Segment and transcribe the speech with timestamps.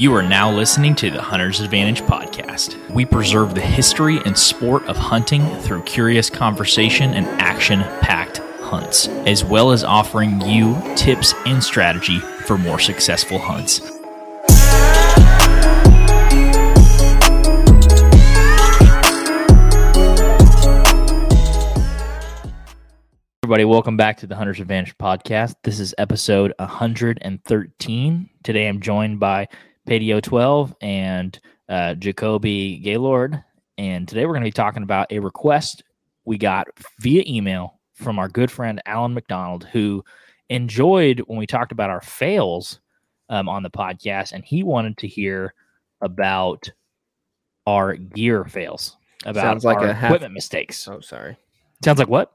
[0.00, 2.78] You are now listening to the Hunter's Advantage podcast.
[2.88, 9.08] We preserve the history and sport of hunting through curious conversation and action packed hunts,
[9.26, 13.80] as well as offering you tips and strategy for more successful hunts.
[23.42, 25.54] Everybody, welcome back to the Hunter's Advantage podcast.
[25.64, 28.30] This is episode 113.
[28.44, 29.48] Today I'm joined by
[29.88, 33.42] Padio 12 and uh, Jacoby Gaylord.
[33.78, 35.82] And today we're going to be talking about a request
[36.26, 36.68] we got
[37.00, 40.04] via email from our good friend Alan McDonald, who
[40.50, 42.80] enjoyed when we talked about our fails
[43.30, 44.32] um, on the podcast.
[44.32, 45.54] And he wanted to hear
[46.02, 46.70] about
[47.66, 50.86] our gear fails, about Sounds like a half- equipment mistakes.
[50.86, 51.38] Oh, sorry.
[51.82, 52.30] Sounds like what?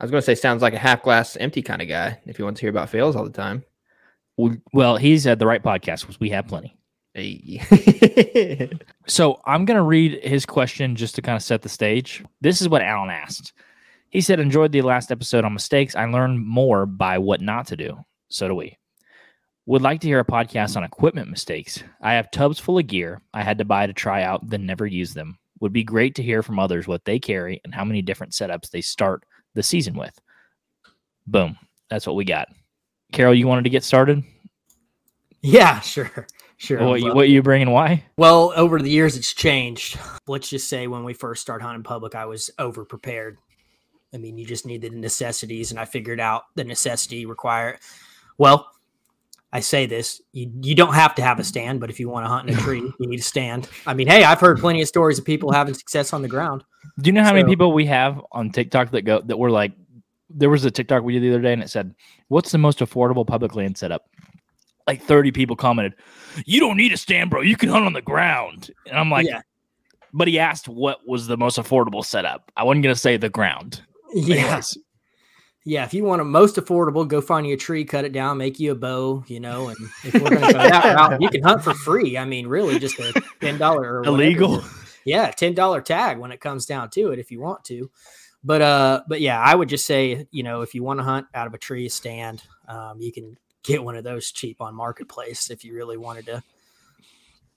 [0.00, 2.18] I was going to say sounds like a half glass empty kind of guy.
[2.26, 3.64] If you want to hear about fails all the time.
[4.36, 6.76] Well- Well, he's at the right podcast because we have plenty.
[7.16, 8.70] Hey.
[9.08, 12.24] So I'm going to read his question just to kind of set the stage.
[12.40, 13.52] This is what Alan asked.
[14.10, 15.94] He said, Enjoyed the last episode on mistakes.
[15.94, 17.98] I learned more by what not to do.
[18.28, 18.76] So do we.
[19.66, 21.84] Would like to hear a podcast on equipment mistakes.
[22.02, 24.86] I have tubs full of gear I had to buy to try out, then never
[24.86, 25.38] use them.
[25.60, 28.70] Would be great to hear from others what they carry and how many different setups
[28.70, 29.22] they start
[29.54, 30.18] the season with.
[31.28, 31.56] Boom.
[31.88, 32.48] That's what we got.
[33.12, 34.24] Carol, you wanted to get started?
[35.42, 36.26] Yeah, sure.
[36.58, 36.82] Sure.
[36.82, 38.04] What I'd you, love what you bring and why?
[38.16, 39.98] Well, over the years, it's changed.
[40.26, 43.38] Let's just say when we first started hunting public, I was over prepared.
[44.14, 47.78] I mean, you just need the necessities, and I figured out the necessity require.
[48.38, 48.70] Well,
[49.52, 52.24] I say this: you you don't have to have a stand, but if you want
[52.24, 53.68] to hunt in a tree, you need a stand.
[53.86, 56.64] I mean, hey, I've heard plenty of stories of people having success on the ground.
[57.00, 59.72] Do you know how many people we have on TikTok that go that were like
[60.30, 61.94] there was a TikTok we did the other day and it said,
[62.28, 64.08] What's the most affordable public land setup?
[64.86, 65.94] Like 30 people commented,
[66.44, 67.40] You don't need a stand, bro.
[67.40, 68.70] You can hunt on the ground.
[68.86, 69.42] And I'm like, yeah,
[70.12, 72.50] but he asked what was the most affordable setup.
[72.56, 73.82] I wasn't gonna say the ground.
[74.14, 74.78] yeah, Anyways,
[75.64, 75.84] yeah.
[75.84, 78.58] If you want a most affordable, go find you a tree, cut it down, make
[78.60, 79.68] you a bow, you know.
[79.68, 82.16] And if we're gonna go that route, you can hunt for free.
[82.16, 84.62] I mean, really, just a ten dollar or illegal.
[85.04, 87.90] yeah, ten dollar tag when it comes down to it, if you want to.
[88.44, 91.26] But uh, but yeah, I would just say, you know, if you want to hunt
[91.34, 95.50] out of a tree stand, um, you can get one of those cheap on marketplace
[95.50, 96.42] if you really wanted to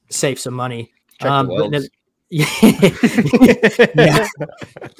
[0.09, 0.91] save some money.
[1.21, 1.89] Check Um, the but welds.
[2.31, 4.27] yeah,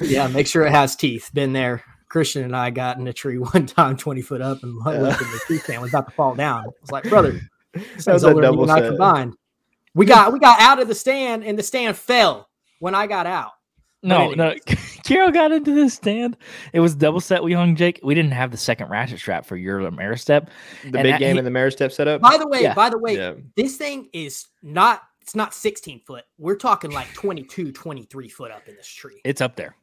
[0.00, 1.30] yeah, make sure it has teeth.
[1.32, 1.82] Been there.
[2.08, 5.06] Christian and I got in a tree one time, twenty foot up, and looked Yeah.
[5.08, 6.64] and the tree stand was about to fall down.
[6.64, 7.40] I was like, brother,
[7.74, 9.34] That Sounds was a older than you double and I combined.
[9.94, 12.48] We got we got out of the stand and the stand fell
[12.80, 13.52] when I got out.
[14.02, 14.54] No, But no.
[15.10, 15.32] Anyways.
[15.32, 16.36] Carol got into this stand.
[16.72, 18.00] It was double set we hung Jake.
[18.02, 20.46] We didn't have the second ratchet strap for your Ameristep.
[20.82, 22.20] The And big that- game he- and the Ameristep setup.
[22.20, 22.74] By the way, Yeah.
[22.74, 23.34] by the way, Yeah.
[23.56, 26.24] this thing is not it's not 16 foot.
[26.38, 29.20] We're talking like 22, 23 foot up in this tree.
[29.24, 29.76] It's up there.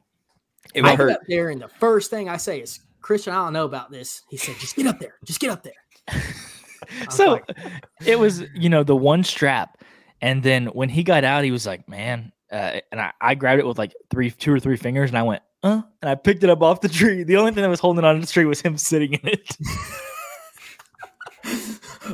[0.74, 3.38] It I would get up there and the first thing I say is, Christian, I
[3.46, 4.24] don't know about this.
[4.30, 5.14] He said, just get up there.
[5.24, 5.74] Just get up there.
[7.10, 7.58] so like-
[8.06, 9.82] it was you know the one strap
[10.22, 13.60] and then when he got out he was like man uh, and I, I grabbed
[13.60, 16.44] it with like three two or three fingers and i went uh and i picked
[16.44, 18.46] it up off the tree the only thing that was holding on to the tree
[18.46, 19.58] was him sitting in it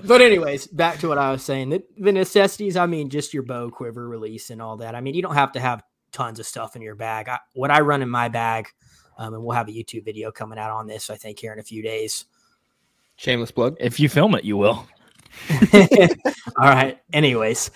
[0.06, 1.70] but anyways, back to what I was saying.
[1.70, 4.96] The, the necessities, I mean, just your bow, quiver, release, and all that.
[4.96, 7.30] I mean, you don't have to have tons of stuff in your bag.
[7.30, 8.68] I, what I run in my bag,
[9.18, 11.60] um, and we'll have a YouTube video coming out on this, I think, here in
[11.60, 12.26] a few days.
[13.16, 13.78] Shameless plug.
[13.80, 14.88] if you film it you will
[15.74, 16.08] all
[16.58, 17.00] right.
[17.12, 17.72] Anyways,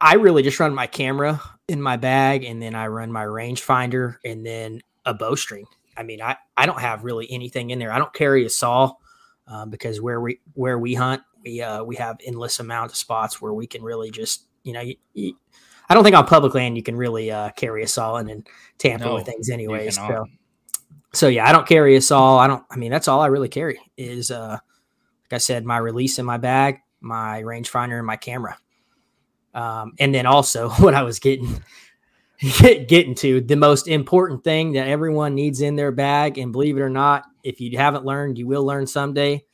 [0.00, 4.16] I- really just run my camera in my bag, and then I run my rangefinder,
[4.24, 5.66] and then a bowstring.
[5.96, 7.92] I mean, I, I don't have really anything in there.
[7.92, 8.94] I don't carry a saw
[9.46, 13.40] um, because where we where we hunt, we uh, we have endless amount of spots
[13.40, 14.80] where we can really just you know.
[14.80, 15.36] You, you,
[15.88, 19.06] I don't think on public land you can really uh, carry a saw and tamper
[19.06, 19.96] No, with things anyways.
[19.96, 20.26] So,
[21.12, 22.38] so yeah, I don't carry a saw.
[22.38, 22.64] I don't.
[22.70, 24.58] I mean, that's all I really carry is uh,
[25.30, 28.56] like I said, my release in my bag, my rangefinder, and my camera.
[29.54, 31.62] Um, and then also what I was getting
[32.40, 36.80] getting to the most important thing that everyone needs in their bag, and believe it
[36.80, 39.44] or not, if you haven't learned, you will learn someday.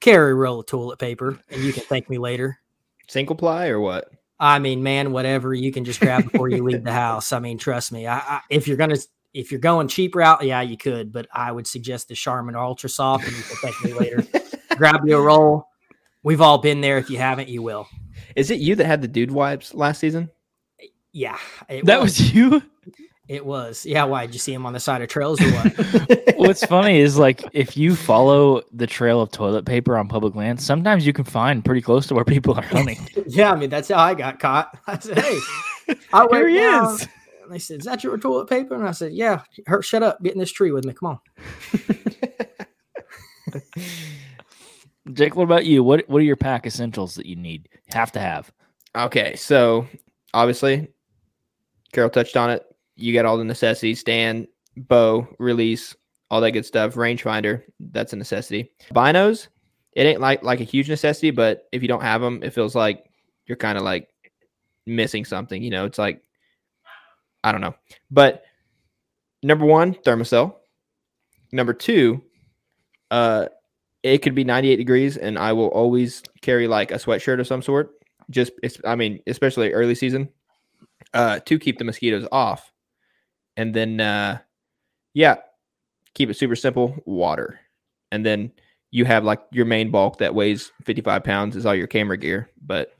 [0.00, 2.58] Carry a roll of toilet paper, and you can thank me later.
[3.08, 4.10] Single ply or what?
[4.38, 7.32] I mean, man, whatever you can just grab before you leave the house.
[7.32, 8.06] I mean, trust me.
[8.06, 8.96] I, I, if you're gonna
[9.32, 12.90] if you're going cheap route, yeah, you could, but I would suggest the Charmin Ultra
[12.90, 14.26] Soft, and you can thank me later.
[14.76, 15.68] grab you a roll.
[16.22, 16.98] We've all been there.
[16.98, 17.88] If you haven't, you will.
[18.36, 20.30] Is it you that had the dude wipes last season?
[21.12, 21.38] Yeah,
[21.68, 22.62] it that was you
[23.28, 23.86] It was.
[23.86, 24.04] Yeah.
[24.04, 26.34] Why did you see him on the side of trails or what?
[26.36, 30.60] What's funny is like if you follow the trail of toilet paper on public land,
[30.60, 32.98] sometimes you can find pretty close to where people are hunting.
[33.26, 33.52] yeah.
[33.52, 34.76] I mean, that's how I got caught.
[34.86, 35.38] I said, hey,
[36.12, 37.08] I Here went he down, is.
[37.44, 40.22] And they said, "Is that your toilet paper?" And I said, "Yeah." Her, shut up.
[40.22, 40.92] Get in this tree with me.
[40.92, 41.20] Come on.
[45.12, 45.82] Jake, what about you?
[45.82, 47.68] What what are your pack essentials that you need?
[47.92, 48.52] Have to have.
[48.96, 49.86] Okay, so
[50.32, 50.88] obviously,
[51.92, 52.64] Carol touched on it.
[52.96, 54.46] You got all the necessities: stand,
[54.76, 55.96] bow, release,
[56.30, 56.94] all that good stuff.
[56.94, 58.70] Rangefinder, that's a necessity.
[58.94, 59.48] Binos,
[59.92, 62.74] it ain't like like a huge necessity, but if you don't have them, it feels
[62.74, 63.04] like
[63.46, 64.08] you're kind of like
[64.86, 65.62] missing something.
[65.62, 66.22] You know, it's like
[67.42, 67.74] I don't know.
[68.10, 68.44] But
[69.42, 70.54] number one, Thermacell.
[71.50, 72.22] Number two,
[73.10, 73.48] uh,
[74.02, 77.62] it could be 98 degrees, and I will always carry like a sweatshirt of some
[77.62, 77.90] sort.
[78.30, 78.52] Just,
[78.84, 80.28] I mean, especially early season,
[81.14, 82.72] uh, to keep the mosquitoes off.
[83.56, 84.38] And then, uh,
[85.14, 85.36] yeah,
[86.14, 86.96] keep it super simple.
[87.04, 87.60] Water,
[88.10, 88.52] and then
[88.90, 92.50] you have like your main bulk that weighs 55 pounds is all your camera gear.
[92.64, 92.94] But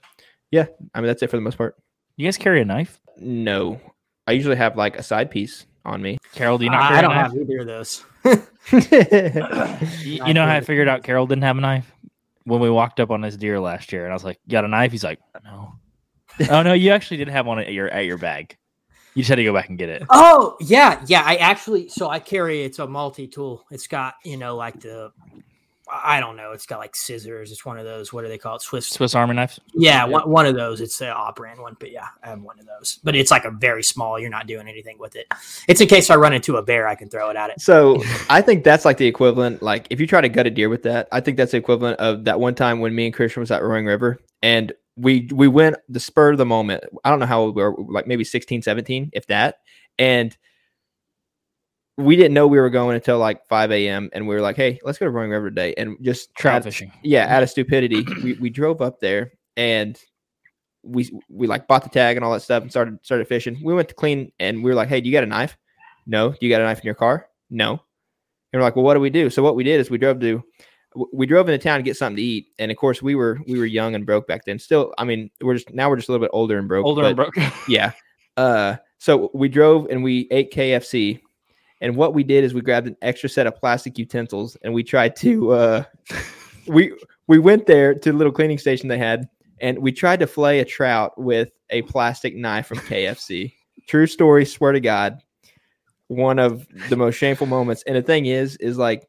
[0.50, 1.76] yeah, I mean that's it for the most part.
[2.16, 3.00] You guys carry a knife?
[3.18, 3.80] No,
[4.26, 6.18] I usually have like a side piece on me.
[6.34, 7.32] Carol, do you not I, carry I a don't knife?
[7.32, 8.04] have either of those.
[10.02, 11.92] You, you know how I figured out Carol didn't have a knife
[12.44, 14.64] when we walked up on this deer last year, and I was like, "You got
[14.64, 15.74] a knife?" He's like, "No."
[16.50, 18.56] oh no, you actually did have one at your at your bag.
[19.14, 20.04] You just had to go back and get it.
[20.10, 21.22] Oh yeah, yeah.
[21.24, 23.64] I actually so I carry it's a multi tool.
[23.70, 25.12] It's got you know like the
[25.92, 26.52] I don't know.
[26.52, 27.52] It's got like scissors.
[27.52, 28.12] It's one of those.
[28.12, 28.62] What do they call it?
[28.62, 28.88] Swiss.
[28.88, 29.60] Swiss Army knives.
[29.74, 30.80] Yeah, one, one of those.
[30.80, 32.98] It's the operand one, but yeah, I have one of those.
[33.04, 34.18] But it's like a very small.
[34.18, 35.26] You're not doing anything with it.
[35.68, 37.60] It's in case I run into a bear, I can throw it at it.
[37.60, 39.62] So I think that's like the equivalent.
[39.62, 42.00] Like if you try to gut a deer with that, I think that's the equivalent
[42.00, 45.48] of that one time when me and Christian was at Roaring River and we we
[45.48, 46.84] went the spur of the moment.
[47.04, 49.56] I don't know how old we were, like maybe 16, 17, if that.
[49.98, 50.36] And
[51.98, 54.08] we didn't know we were going until like 5 a.m.
[54.12, 55.74] and we were like, hey, let's go to Roaring River today.
[55.76, 56.90] And just Trout out- fishing.
[57.02, 59.98] yeah, out of stupidity, we, we drove up there and
[60.82, 63.60] we we like bought the tag and all that stuff and started started fishing.
[63.62, 65.56] We went to clean and we were like, "Hey, do you got a knife?
[66.06, 66.30] No.
[66.30, 67.28] Do you got a knife in your car?
[67.50, 69.98] No." And we're like, "Well, what do we do?" So what we did is we
[69.98, 70.42] drove to
[71.12, 73.58] we drove into town to get something to eat, and of course we were we
[73.60, 74.58] were young and broke back then.
[74.58, 76.84] Still, I mean, we're just now we're just a little bit older and broke.
[76.84, 77.34] Older and broke.
[77.68, 77.92] yeah.
[78.36, 81.20] Uh, so we drove and we ate KFC,
[81.82, 84.84] and what we did is we grabbed an extra set of plastic utensils and we
[84.84, 85.84] tried to uh,
[86.66, 86.94] we
[87.26, 89.28] we went there to the little cleaning station they had,
[89.60, 93.52] and we tried to flay a trout with a plastic knife from KFC.
[93.88, 95.22] True story, swear to God.
[96.06, 97.82] One of the most shameful moments.
[97.86, 99.08] And the thing is, is like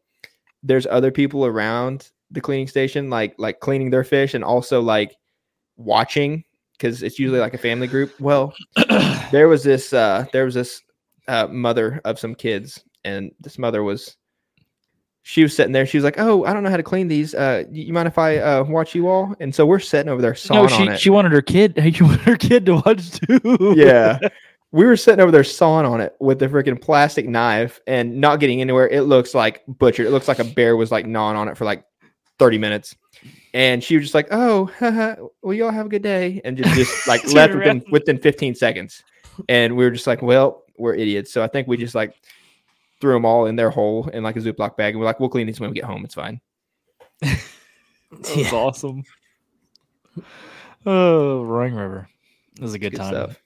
[0.63, 5.15] there's other people around the cleaning station, like like cleaning their fish and also like
[5.77, 6.43] watching
[6.73, 8.19] because it's usually like a family group.
[8.19, 8.55] Well,
[9.31, 10.81] there was this uh there was this
[11.27, 14.17] uh mother of some kids, and this mother was
[15.23, 15.85] she was sitting there.
[15.85, 17.33] She was like, "Oh, I don't know how to clean these.
[17.33, 20.35] Uh, you mind if I uh watch you all?" And so we're sitting over there
[20.35, 20.99] sawing no, on she it.
[20.99, 21.77] she wanted her kid.
[21.95, 23.73] She wanted her kid to watch too.
[23.75, 24.19] yeah.
[24.73, 28.39] We were sitting over there sawing on it with the freaking plastic knife and not
[28.39, 28.89] getting anywhere.
[28.89, 30.07] It looks like butchered.
[30.07, 31.85] It looks like a bear was like gnawing on it for like
[32.39, 32.95] 30 minutes.
[33.53, 36.41] And she was just like, Oh, haha, well, y'all have a good day.
[36.43, 39.03] And just, just like left within, within 15 seconds.
[39.47, 41.31] And we were just like, Well, we're idiots.
[41.33, 42.15] So I think we just like
[43.01, 44.93] threw them all in their hole in like a Ziploc bag.
[44.93, 46.03] And we're like, We'll clean these when we get home.
[46.05, 46.39] It's fine.
[47.21, 48.51] That was Yeah.
[48.53, 49.03] awesome.
[50.85, 52.09] Oh, Roaring River.
[52.55, 53.13] This is a good, Good time.
[53.13, 53.41] stuff.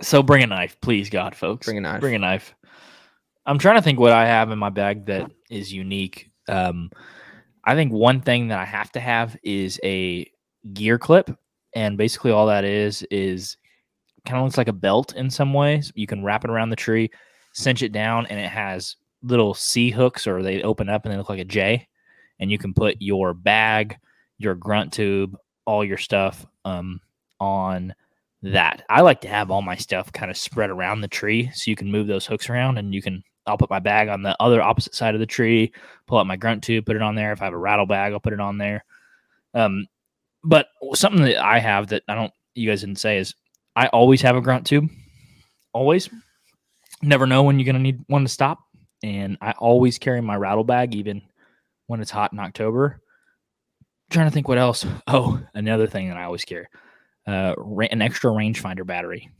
[0.00, 1.66] So bring a knife, please, God, folks.
[1.66, 2.00] Bring a knife.
[2.00, 2.54] Bring a knife.
[3.46, 6.30] I'm trying to think what I have in my bag that is unique.
[6.48, 6.90] Um,
[7.64, 10.26] I think one thing that I have to have is a
[10.72, 11.30] gear clip,
[11.74, 13.56] and basically all that is is
[14.26, 15.92] kind of looks like a belt in some ways.
[15.94, 17.10] You can wrap it around the tree,
[17.52, 21.18] cinch it down, and it has little C hooks, or they open up and they
[21.18, 21.88] look like a J,
[22.40, 23.98] and you can put your bag,
[24.38, 27.00] your grunt tube, all your stuff um,
[27.40, 27.94] on
[28.42, 28.84] that.
[28.88, 31.76] I like to have all my stuff kind of spread around the tree so you
[31.76, 34.62] can move those hooks around and you can I'll put my bag on the other
[34.62, 35.72] opposite side of the tree,
[36.06, 37.32] pull out my grunt tube, put it on there.
[37.32, 38.84] If I have a rattle bag, I'll put it on there.
[39.54, 39.86] Um
[40.44, 43.34] but something that I have that I don't you guys didn't say is
[43.76, 44.88] I always have a grunt tube.
[45.72, 46.08] Always.
[47.02, 48.58] Never know when you're gonna need one to stop.
[49.02, 51.22] And I always carry my rattle bag even
[51.86, 53.00] when it's hot in October.
[54.10, 54.84] trying to think what else.
[55.06, 56.66] Oh, another thing that I always carry
[57.26, 59.30] uh, ra- an extra rangefinder battery.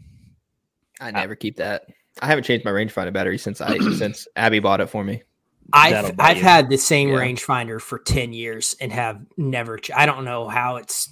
[1.01, 1.85] I never keep that.
[2.21, 5.23] I haven't changed my rangefinder battery since I since Abby bought it for me.
[5.73, 6.43] I've I've you.
[6.43, 7.17] had the same Yeah.
[7.19, 9.79] rangefinder for ten years and have never.
[9.79, 11.09] Ch- I don't know how it's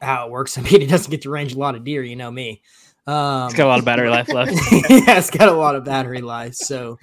[0.00, 0.58] how it works.
[0.58, 2.02] I mean, it doesn't get to range a lot of deer.
[2.02, 2.62] You know me.
[3.06, 4.52] Um, It's got a lot of battery life left.
[4.72, 6.54] yeah, it's got a lot of battery life.
[6.54, 6.98] So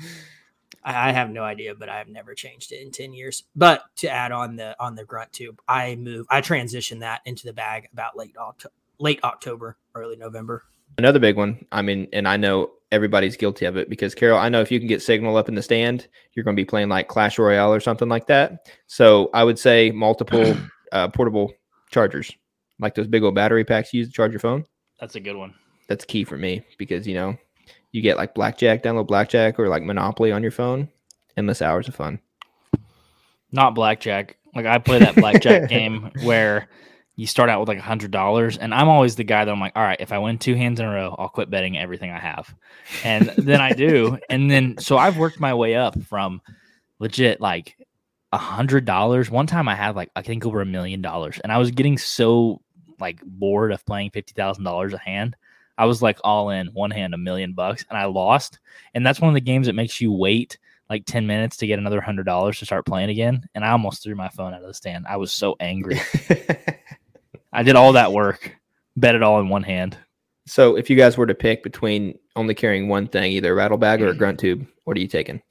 [0.84, 3.44] I, I have no idea, but I've never changed it in 10 years.
[3.56, 7.46] But to add on the on the grunt tube, I move I transition that into
[7.46, 10.64] the bag about late October late October, early November.
[10.98, 11.66] Another big one.
[11.72, 14.80] I mean, and I know everybody's guilty of it because Carol, I know if you
[14.80, 17.74] can get signal up in the stand, you're going to be playing like Clash Royale
[17.74, 18.68] or something like that.
[18.88, 20.56] So I would say multiple
[20.92, 21.52] uh, portable
[21.90, 22.32] chargers,
[22.80, 24.66] like those big old battery packs you use to charge your phone.
[25.00, 25.54] That's a good one.
[25.88, 27.38] That's key for me because you know
[27.92, 30.90] you get like blackjack, download blackjack or like Monopoly on your phone.
[31.38, 32.20] Endless hours of fun.
[33.52, 34.38] Not blackjack.
[34.56, 36.68] Like I play that blackjack game where
[37.16, 39.60] you start out with like a hundred dollars, and I'm always the guy that I'm
[39.60, 42.10] like, all right, if I win two hands in a row, I'll quit betting everything
[42.10, 42.54] I have,
[43.04, 46.42] and then I do, and then so I've worked my way up from
[46.98, 47.78] legit like
[48.32, 49.30] a hundred dollars.
[49.30, 52.00] One time I had like I think over a million dollars, and I was getting
[52.00, 52.62] so
[53.00, 55.36] like bored of playing fifty thousand dollars a hand.
[55.78, 58.60] I was like all in one hand a million bucks, and I lost.
[58.94, 60.58] And that's one of the games that makes you wait
[60.90, 63.48] like 10 minutes to get another hundred dollars to start playing again.
[63.56, 65.06] And I almost threw my phone out of the stand.
[65.08, 66.00] I was so angry.
[67.54, 68.56] I did all that work,
[68.96, 69.98] bet it all in one hand.
[70.46, 73.78] so if you guys were to pick between only carrying one thing, either a rattle
[73.78, 74.18] bag or a mm.
[74.18, 75.42] grunt tube, what are you taking?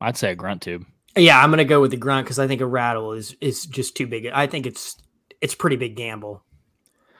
[0.00, 0.84] I'd say a grunt tube.
[1.16, 3.96] Yeah, I'm gonna go with the grunt because I think a rattle is is just
[3.96, 4.26] too big.
[4.26, 4.96] I think it's
[5.40, 6.42] it's pretty big gamble.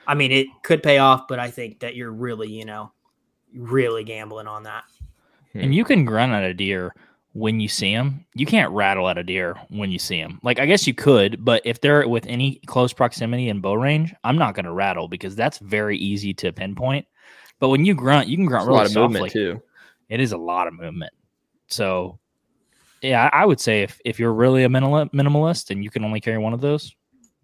[0.07, 2.93] I mean, it could pay off, but I think that you're really, you know,
[3.55, 4.85] really gambling on that.
[5.55, 6.95] And you can grunt at a deer
[7.35, 8.25] when you see them.
[8.35, 10.41] You can't rattle at a deer when you see them.
[10.43, 14.15] Like I guess you could, but if they're with any close proximity and bow range,
[14.25, 17.07] I'm not going to rattle because that's very easy to pinpoint.
[17.61, 19.21] But when you grunt, you can grunt There's a really lot of softly.
[19.21, 19.63] movement too.
[20.09, 21.13] It is a lot of movement.
[21.69, 22.19] So,
[23.03, 26.21] yeah, I would say if if you're really a minimal, minimalist and you can only
[26.21, 26.95] carry one of those,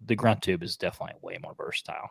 [0.05, 2.09] the grunt tube is definitely way more versatile,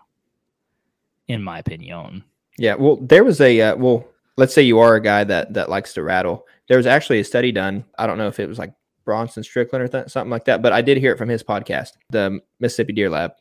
[1.29, 2.25] in my opinion.
[2.59, 5.71] Yeah, well, there was a uh, well, let's say you are a guy that that
[5.71, 6.47] likes to rattle.
[6.69, 7.85] There was actually a study done.
[7.99, 8.75] I don't know if it was like
[9.05, 11.93] Bronson Strickland or th- something like that, but I did hear it from his podcast,
[12.11, 13.33] the Mississippi Deer Lab,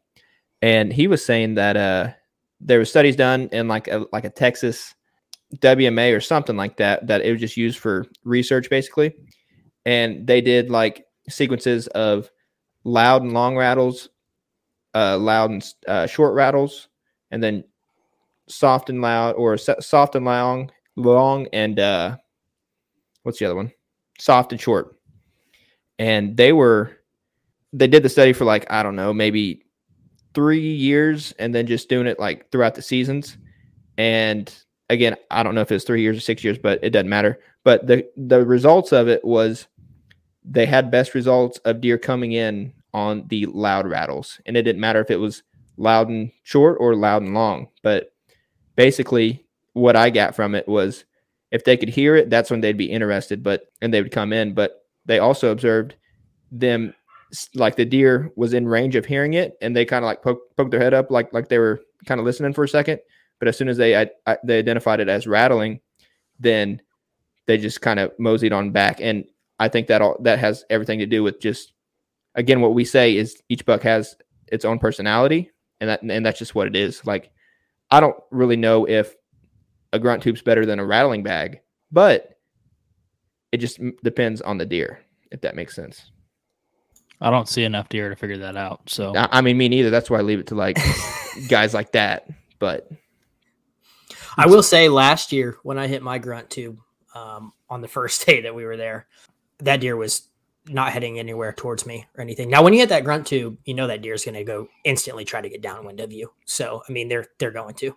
[0.61, 2.11] and he was saying that uh,
[2.61, 4.95] there were studies done in like a like a Texas
[5.57, 9.13] WMA or something like that that it was just used for research basically,
[9.87, 12.29] and they did like sequences of
[12.83, 14.09] loud and long rattles,
[14.93, 16.89] uh, loud and uh, short rattles,
[17.31, 17.63] and then
[18.49, 22.15] soft and loud or soft and long long and uh
[23.23, 23.71] what's the other one?
[24.19, 24.97] Soft and short.
[25.99, 26.97] And they were
[27.73, 29.63] they did the study for like i don't know maybe
[30.33, 33.37] three years and then just doing it like throughout the seasons.
[33.97, 34.53] And
[34.89, 37.39] again i don't know if it's three years or six years but it doesn't matter.
[37.63, 39.67] But the the results of it was
[40.49, 44.81] they had best results of deer coming in on the loud rattles and it didn't
[44.81, 45.43] matter if it was
[45.77, 48.11] loud and short or loud and long but
[48.75, 51.05] basically what I got from it was
[51.51, 54.33] if they could hear it, that's when they'd be interested, but and they would come
[54.33, 54.53] in.
[54.53, 55.95] But they also observed
[56.51, 56.93] them
[57.55, 60.55] like the deer was in range of hearing it, and they kind of like poke,
[60.55, 62.99] poked their head up, like like they were kind of listening for a second.
[63.39, 65.79] But as soon as they I, I, they identified it as rattling,
[66.39, 66.81] then
[67.45, 68.99] they just kind of moseyed on back.
[68.99, 69.25] And
[69.59, 71.73] I think that all that has everything to do with just
[72.35, 74.15] again what we say is each buck has
[74.47, 77.05] its own personality, and that and that's just what it is.
[77.05, 77.31] Like
[77.89, 79.15] I don't really know if
[79.93, 81.61] a grunt tube's better than a rattling bag,
[81.91, 82.37] but
[83.51, 84.99] it just depends on the deer,
[85.31, 86.11] if that makes sense.
[87.19, 88.89] I don't see enough deer to figure that out.
[88.89, 89.89] So I, I mean, me neither.
[89.89, 90.77] That's why I leave it to like
[91.47, 92.27] guys like that.
[92.59, 92.89] But
[94.35, 96.79] I will say last year when I hit my grunt tube
[97.15, 99.07] um, on the first day that we were there,
[99.59, 100.27] that deer was
[100.69, 102.49] not heading anywhere towards me or anything.
[102.49, 104.67] Now, when you hit that grunt tube, you know that deer is going to go
[104.83, 106.31] instantly try to get downwind of you.
[106.45, 107.95] So, I mean, they're they're going to.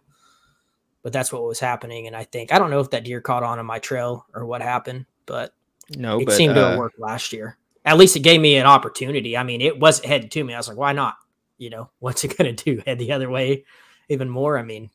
[1.02, 3.42] But that's what was happening, and I think I don't know if that deer caught
[3.42, 5.54] on in my trail or what happened, but
[5.96, 7.56] no, it but seemed to uh, have worked last year.
[7.86, 9.36] At least it gave me an opportunity.
[9.36, 10.52] I mean, it wasn't headed to me.
[10.52, 11.16] I was like, why not?
[11.56, 12.82] You know, what's it going to do?
[12.86, 13.64] Head the other way
[14.10, 14.58] even more?
[14.58, 14.90] I mean,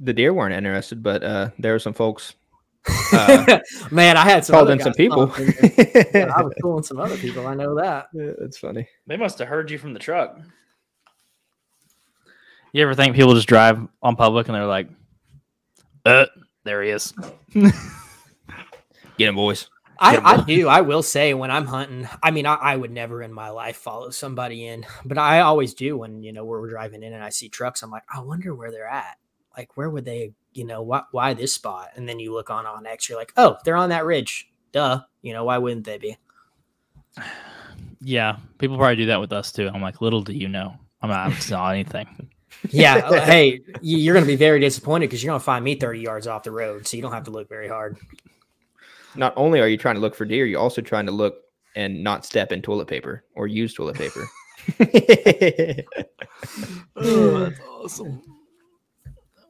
[0.00, 2.34] the deer weren't interested, but uh, there were some folks
[3.12, 3.58] Uh,
[3.90, 5.28] man, I had some called in some people.
[5.28, 5.54] call and-
[6.14, 7.46] Yeah, I was fooling some other people.
[7.46, 8.08] I know that.
[8.14, 8.88] Yeah, That's funny.
[9.06, 10.38] they must have heard you from the truck.
[12.72, 14.88] You ever think people just drive on public and they're like,
[16.04, 16.26] "Uh,
[16.64, 17.14] there he is."
[17.54, 19.68] Get him, boys.
[20.00, 20.66] I, I do.
[20.66, 23.76] I will say when I'm hunting, I mean, I, I would never in my life
[23.76, 27.28] follow somebody in, but I always do when, you know, we're driving in and I
[27.28, 27.82] see trucks.
[27.84, 29.18] I'm like, I wonder where they're at.
[29.56, 31.90] Like, where would they, you know, why, why this spot?
[31.96, 34.48] And then you look on onX, you're like, oh, they're on that ridge.
[34.72, 35.00] Duh.
[35.22, 36.16] You know, why wouldn't they be?
[38.00, 39.68] Yeah, people probably do that with us too.
[39.72, 42.28] I'm like, little do you know, I'm not I saw anything.
[42.70, 42.94] Yeah.
[42.96, 45.74] uh, hey, you- you're going to be very disappointed because you're going to find me
[45.74, 47.98] 30 yards off the road, so you don't have to look very hard.
[49.16, 51.34] Not only are you trying to look for deer, you're also trying to look
[51.76, 54.24] and not step in toilet paper or use toilet paper.
[56.96, 58.22] Oh, that's awesome.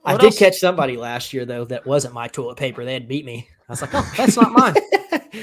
[0.04, 0.38] I What did else?
[0.38, 2.84] catch somebody last year though that wasn't my toilet paper.
[2.84, 3.49] They had beat me.
[3.68, 4.75] I was like, oh, that's not mine.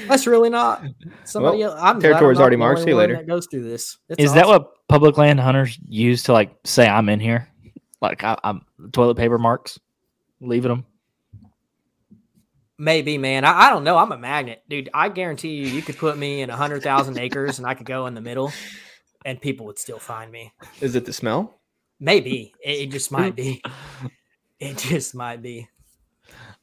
[0.08, 0.84] That's really not
[1.24, 1.80] somebody Well, else.
[1.80, 2.82] I'm glad I'm territory's already marked.
[2.82, 3.16] See you later.
[3.16, 3.98] That goes through this.
[4.08, 7.48] It's Is that what public land hunters use to like say I'm in here?
[8.00, 9.78] Like I, I'm toilet paper marks,
[10.40, 10.86] leaving them.
[12.78, 13.44] Maybe, man.
[13.44, 13.96] I, I don't know.
[13.96, 14.90] I'm a magnet, dude.
[14.92, 17.86] I guarantee you, you could put me in a hundred thousand acres, and I could
[17.86, 18.52] go in the middle,
[19.24, 20.52] and people would still find me.
[20.80, 21.60] Is it the smell?
[22.00, 23.62] Maybe it, it just might be.
[24.62, 25.68] It just might be.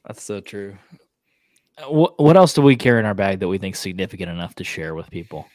[0.06, 0.78] That's so true.
[1.86, 4.64] What what else do we carry in our bag that we think significant enough to
[4.64, 5.46] share with people?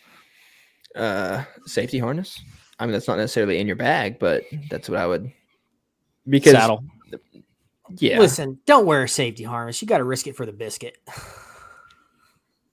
[0.96, 2.40] Uh, safety harness.
[2.78, 5.32] I mean, that's not necessarily in your bag, but that's what I would.
[6.28, 6.84] Because Saddle.
[7.98, 9.82] yeah, Listen, don't wear a safety harness.
[9.82, 10.98] You got to risk it for the biscuit.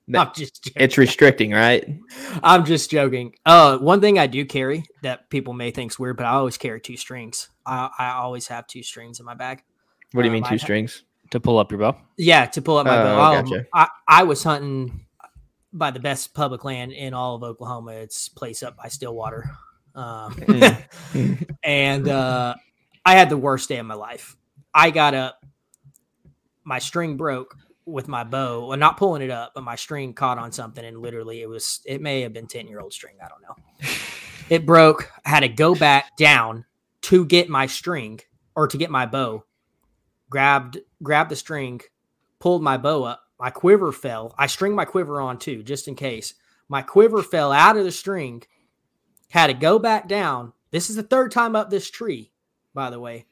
[0.08, 0.82] That- I'm just joking.
[0.82, 1.88] it's restricting, right?
[2.42, 3.34] I'm just joking.
[3.46, 6.80] Uh, one thing I do carry that people may think's weird, but I always carry
[6.80, 7.48] two strings.
[7.64, 9.62] I, I always have two strings in my bag.
[10.12, 11.04] What do you Um, mean I two ha- strings?
[11.30, 11.96] to pull up your bow.
[12.18, 13.56] Yeah, to pull up my Oh, bow.
[13.56, 13.66] Um.
[13.72, 15.06] I, I was hunting
[15.72, 17.92] by the best public land in all of Oklahoma.
[17.92, 19.50] It's a place up by Stillwater.
[19.94, 21.46] Um, Mm.
[21.64, 22.54] and uh,
[23.04, 24.36] I had the worst day of my life.
[24.74, 25.42] I got up,
[26.64, 27.56] my string broke
[27.92, 30.98] with my bow, well, not pulling it up, but my string caught on something, and
[30.98, 33.14] literally it was it may have been ten year old string.
[33.22, 33.88] I don't know.
[34.50, 35.10] It broke.
[35.24, 36.66] I had to go back down
[37.02, 38.20] to get my string
[38.54, 39.44] or to get my bow.
[40.28, 41.80] Grabbed grabbed the string,
[42.38, 43.22] pulled my bow up.
[43.38, 44.34] My quiver fell.
[44.36, 46.34] I string my quiver on too, just in case.
[46.68, 48.42] My quiver fell out of the string.
[49.30, 50.52] Had to go back down.
[50.70, 52.30] This is the third time up this tree,
[52.74, 53.26] by the way.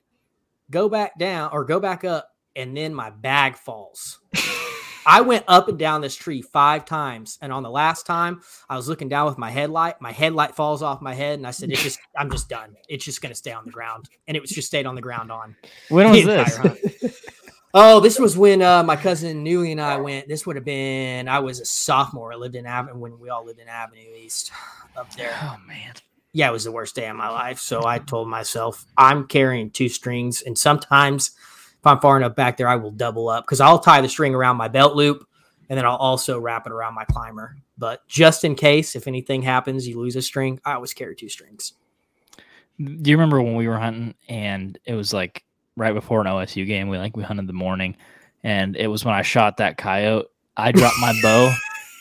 [0.70, 4.20] Go back down or go back up, and then my bag falls.
[5.06, 8.76] I went up and down this tree five times, and on the last time, I
[8.76, 10.00] was looking down with my headlight.
[10.00, 12.76] My headlight falls off my head, and I said, "It's just, I'm just done.
[12.88, 15.00] It's just going to stay on the ground." And it was just stayed on the
[15.00, 15.56] ground on.
[15.88, 17.20] When was this?
[17.72, 20.26] Oh, this was when uh, my cousin Newly and I went.
[20.26, 22.32] This would have been I was a sophomore.
[22.32, 24.50] I lived in Avenue when we all lived in Avenue East
[24.96, 25.32] up there.
[25.42, 25.94] Oh man.
[26.32, 27.58] Yeah, it was the worst day of my life.
[27.60, 31.30] So I told myself I'm carrying two strings, and sometimes
[31.80, 34.34] if I'm far enough back there, I will double up because I'll tie the string
[34.34, 35.26] around my belt loop,
[35.70, 37.56] and then I'll also wrap it around my climber.
[37.78, 41.30] But just in case, if anything happens, you lose a string, I always carry two
[41.30, 41.72] strings.
[42.78, 45.42] Do you remember when we were hunting and it was like
[45.76, 46.88] right before an OSU game?
[46.88, 47.96] We like we hunted the morning,
[48.44, 50.26] and it was when I shot that coyote.
[50.58, 51.54] I dropped my bow.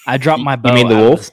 [0.07, 0.69] I dropped my bow.
[0.75, 1.31] You mean the out of wolf?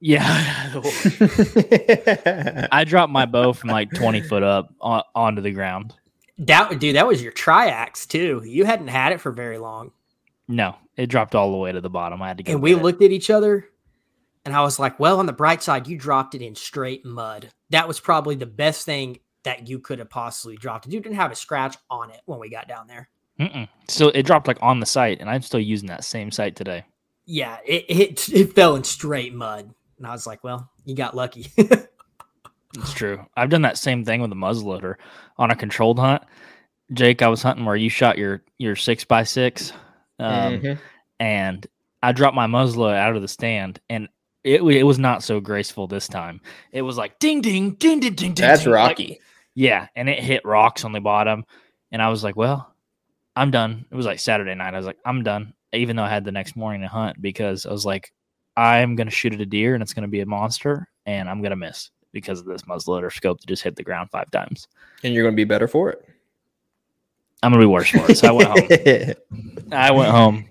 [0.00, 2.68] yeah, the wolf.
[2.72, 5.94] I dropped my bow from like twenty foot up on, onto the ground.
[6.38, 8.42] That dude, that was your triax too.
[8.44, 9.90] You hadn't had it for very long.
[10.46, 12.22] No, it dropped all the way to the bottom.
[12.22, 12.52] I had to go.
[12.52, 12.82] and we it.
[12.82, 13.68] looked at each other
[14.44, 17.50] and I was like, well, on the bright side, you dropped it in straight mud.
[17.68, 20.86] That was probably the best thing that you could have possibly dropped.
[20.86, 23.10] You didn't have a scratch on it when we got down there.
[23.38, 23.68] Mm-mm.
[23.88, 26.84] So it dropped like on the sight, and I'm still using that same sight today.
[27.26, 29.74] Yeah, it it, it fell in straight mud.
[29.98, 31.52] And I was like, well, you got lucky.
[32.76, 33.24] It's true.
[33.36, 34.96] I've done that same thing with a muzzleloader
[35.38, 36.22] on a controlled hunt.
[36.92, 39.72] Jake, I was hunting where you shot your your six by six,
[40.18, 40.78] um, Mhm.
[41.20, 41.66] and
[42.02, 44.08] I dropped my muzzleloader out of the stand, and
[44.44, 46.40] it it was not so graceful this time.
[46.72, 48.34] It was like ding ding ding ding ding.
[48.34, 49.20] ding That's ding, like- rocky.
[49.54, 51.44] yeah, and it hit rocks on the bottom,
[51.92, 52.74] and I was like, well,
[53.36, 53.84] I'm done.
[53.90, 54.74] It was like Saturday night.
[54.74, 57.66] I was like, I'm done, even though I had the next morning to hunt because
[57.66, 58.12] I was like,
[58.56, 61.56] I'm gonna shoot at a deer and it's gonna be a monster, and I'm gonna
[61.56, 64.66] miss because of this muzzleloader scope that just hit the ground five times.
[65.04, 66.04] and you're going to be better for it.
[67.40, 68.18] I'm gonna be worse for it.
[68.18, 69.14] So I went home.
[69.72, 70.48] I went home.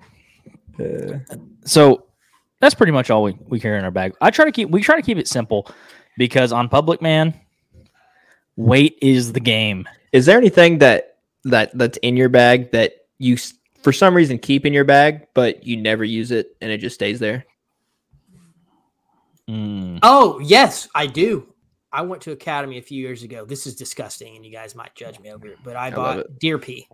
[0.80, 2.06] Uh, So
[2.62, 4.14] that's pretty much all we, we carry in our bag.
[4.22, 5.70] I try to keep we try to keep it simple
[6.18, 7.34] because on public man,
[8.56, 9.86] weight is the game.
[10.14, 13.36] is there anything that that that's in your bag that you
[13.84, 16.94] for some reason keep in your bag, but you never use it and it just
[16.96, 17.46] stays there?
[19.50, 20.00] Mm.
[20.04, 21.54] oh, yes, I do.
[21.98, 23.44] I went to Academy a few years ago.
[23.44, 26.40] This is disgusting, and you guys might judge me over it, but I, love bought
[26.40, 26.88] deer pee.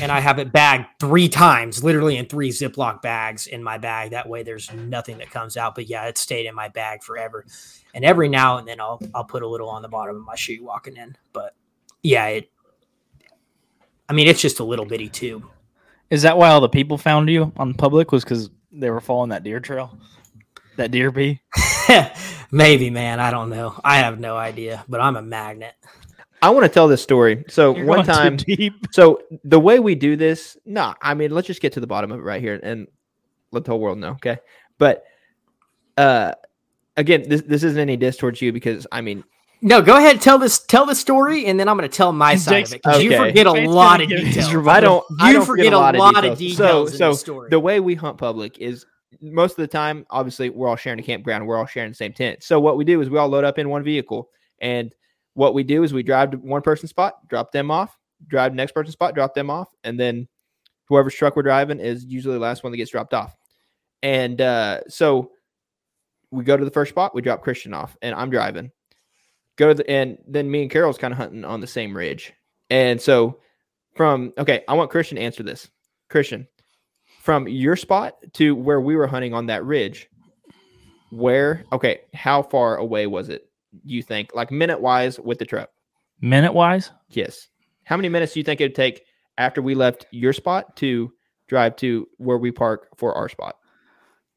[0.00, 4.10] and I have it bagged three times, literally in three Ziploc bags in my bag.
[4.10, 5.76] That way, there's nothing that comes out.
[5.76, 7.44] But yeah, it stayed in my bag forever.
[7.94, 10.34] And every now and then, I'll I'll put a little on the bottom of my
[10.34, 11.16] shoe walking in.
[11.32, 11.54] But
[12.02, 12.50] yeah, it.
[14.08, 15.44] I mean, it's just a little bitty tube.
[16.10, 19.30] Is that why all the people found you on public was because they were following
[19.30, 19.96] that deer trail,
[20.78, 21.40] that deer pee?
[22.52, 23.20] Maybe, man.
[23.20, 23.78] I don't know.
[23.84, 24.84] I have no idea.
[24.88, 25.74] But I'm a magnet.
[26.42, 27.44] I want to tell this story.
[27.48, 28.72] So You're one time, deep.
[28.92, 32.10] so the way we do this, no, I mean, let's just get to the bottom
[32.12, 32.86] of it right here and
[33.52, 34.12] let the whole world know.
[34.12, 34.38] Okay.
[34.78, 35.04] But
[35.98, 36.32] uh
[36.96, 39.22] again, this this isn't any diss towards you because I mean,
[39.60, 40.22] No, go ahead.
[40.22, 40.60] Tell this.
[40.60, 43.14] Tell the story, and then I'm going to tell my side of it because you
[43.14, 44.66] forget a Faith's lot of details.
[44.66, 46.56] I don't I You don't forget a lot of details.
[46.56, 47.48] details in So the so story.
[47.50, 48.86] the way we hunt public is
[49.20, 52.12] most of the time, obviously, we're all sharing a campground, we're all sharing the same
[52.12, 52.42] tent.
[52.42, 54.94] So what we do is we all load up in one vehicle, and
[55.34, 57.96] what we do is we drive to one person's spot, drop them off,
[58.26, 60.28] drive to next person's spot, drop them off, and then
[60.88, 63.36] whoever's truck we're driving is usually the last one that gets dropped off.
[64.02, 65.30] And uh, so
[66.30, 68.70] we go to the first spot, we drop Christian off, and I'm driving.
[69.56, 72.32] Go to the and then me and Carol's kind of hunting on the same ridge.
[72.70, 73.40] And so
[73.94, 75.70] from okay, I want Christian to answer this.
[76.08, 76.48] Christian,
[77.30, 80.10] from your spot to where we were hunting on that ridge,
[81.10, 83.48] where okay, how far away was it?
[83.84, 85.70] You think, like minute wise, with the truck?
[86.20, 87.46] Minute wise, Yes.
[87.84, 89.04] How many minutes do you think it would take
[89.38, 91.12] after we left your spot to
[91.46, 93.54] drive to where we park for our spot?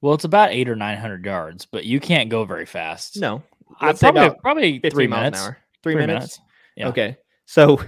[0.01, 3.17] well, it's about eight or nine hundred yards, but you can't go very fast.
[3.19, 3.41] No,
[3.81, 5.39] I probably probably 15 three miles minutes.
[5.39, 5.57] an hour.
[5.81, 6.39] Three, minutes.
[6.77, 6.89] Yeah.
[6.89, 7.17] Okay.
[7.45, 7.81] So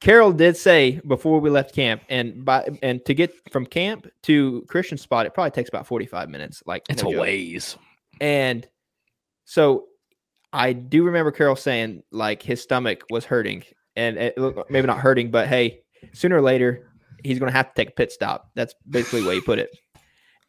[0.00, 4.64] Carol did say before we left camp, and by and to get from camp to
[4.68, 6.62] Christian spot, it probably takes about forty five minutes.
[6.66, 7.20] Like It's no a joke.
[7.22, 7.76] ways.
[8.20, 8.66] And
[9.44, 9.86] so
[10.52, 13.64] I do remember Carol saying like his stomach was hurting,
[13.96, 14.38] and it,
[14.70, 15.80] maybe not hurting, but hey,
[16.12, 16.84] sooner or later
[17.24, 18.48] he's going to have to take a pit stop.
[18.54, 19.70] That's basically the way he put it.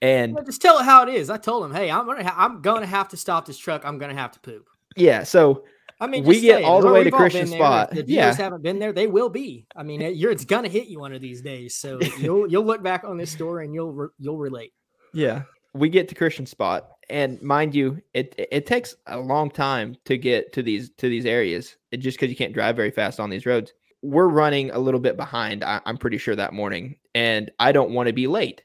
[0.04, 1.32] And Well, just tell it how it is.
[1.32, 3.82] I told him, hey, I'm gonna, ha- I'm gonna have to stop this truck.
[3.84, 4.68] I'm gonna have to poop.
[4.96, 5.64] yeah, so
[6.02, 6.64] I mean, We get it.
[6.66, 7.58] all the We're- way to there.
[7.58, 7.98] spot.
[7.98, 8.34] If the Yeah.
[8.34, 9.66] haven't been there, they will be.
[9.76, 11.76] I mean, it's gonna hit you one of these days.
[11.76, 14.74] So you'll you'll look back on this story and you'll re- you'll relate.
[15.14, 15.44] Yeah.
[15.74, 16.90] We get to Christian spot.
[17.10, 21.10] And mind you, it it it takes a long time to get to these to
[21.10, 21.76] these areas.
[21.92, 23.74] It, just because you can't drive very fast on these roads.
[24.02, 27.92] We're running a little bit behind, I, I'm pretty sure that morning, and I don't
[27.92, 28.64] want to be late.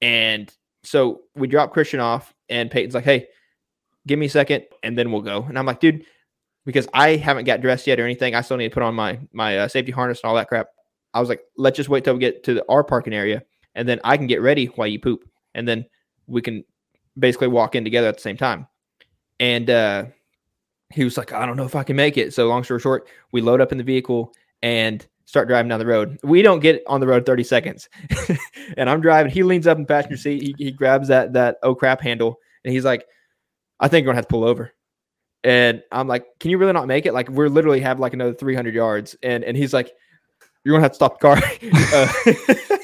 [0.00, 0.50] And
[0.82, 3.26] so we drop Christian off, and Peyton's like, "Hey,
[4.06, 6.04] give me a second, and then we'll go." And I'm like, "Dude,"
[6.66, 8.34] because I haven't got dressed yet or anything.
[8.34, 10.66] I still need to put on my my uh, safety harness and all that crap.
[11.14, 13.42] I was like, "Let's just wait till we get to the, our parking area,
[13.74, 15.86] and then I can get ready while you poop, and then
[16.26, 16.64] we can
[17.18, 18.66] basically walk in together at the same time."
[19.40, 20.06] And uh,
[20.92, 23.08] he was like, "I don't know if I can make it." So long story short,
[23.32, 26.18] we load up in the vehicle and start driving down the road.
[26.22, 27.88] We don't get on the road 30 seconds.
[28.76, 29.32] and I'm driving.
[29.32, 30.42] He leans up in passenger seat.
[30.42, 33.06] He, he grabs that that oh crap handle and he's like,
[33.80, 34.72] I think we're gonna have to pull over.
[35.46, 37.14] And I'm like, Can you really not make it?
[37.14, 39.14] Like we're literally have like another 300 yards.
[39.22, 39.92] And and he's like,
[40.64, 41.36] You're gonna have to stop the car.
[41.94, 42.12] uh,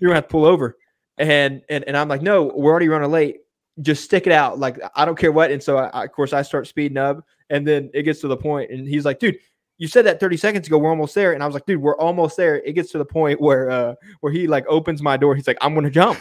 [0.00, 0.76] you're gonna have to pull over.
[1.16, 3.38] And and and I'm like, No, we're already running late.
[3.80, 4.58] Just stick it out.
[4.58, 5.52] Like I don't care what.
[5.52, 7.24] And so I, I- of course I start speeding up.
[7.50, 9.38] And then it gets to the point, and he's like, Dude,
[9.78, 11.96] you said that 30 seconds ago we're almost there and i was like dude we're
[11.98, 15.36] almost there it gets to the point where uh where he like opens my door
[15.36, 16.18] he's like i'm gonna jump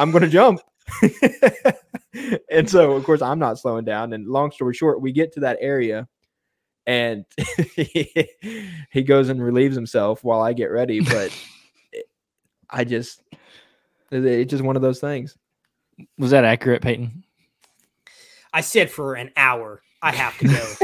[0.00, 0.60] i'm gonna jump
[2.50, 5.40] and so of course i'm not slowing down and long story short we get to
[5.40, 6.06] that area
[6.86, 7.24] and
[8.90, 11.30] he goes and relieves himself while i get ready but
[12.70, 13.22] i just
[14.10, 15.36] it- it's just one of those things
[16.18, 17.24] Was that accurate, Peyton?
[18.52, 20.74] I said for an hour, I have to go.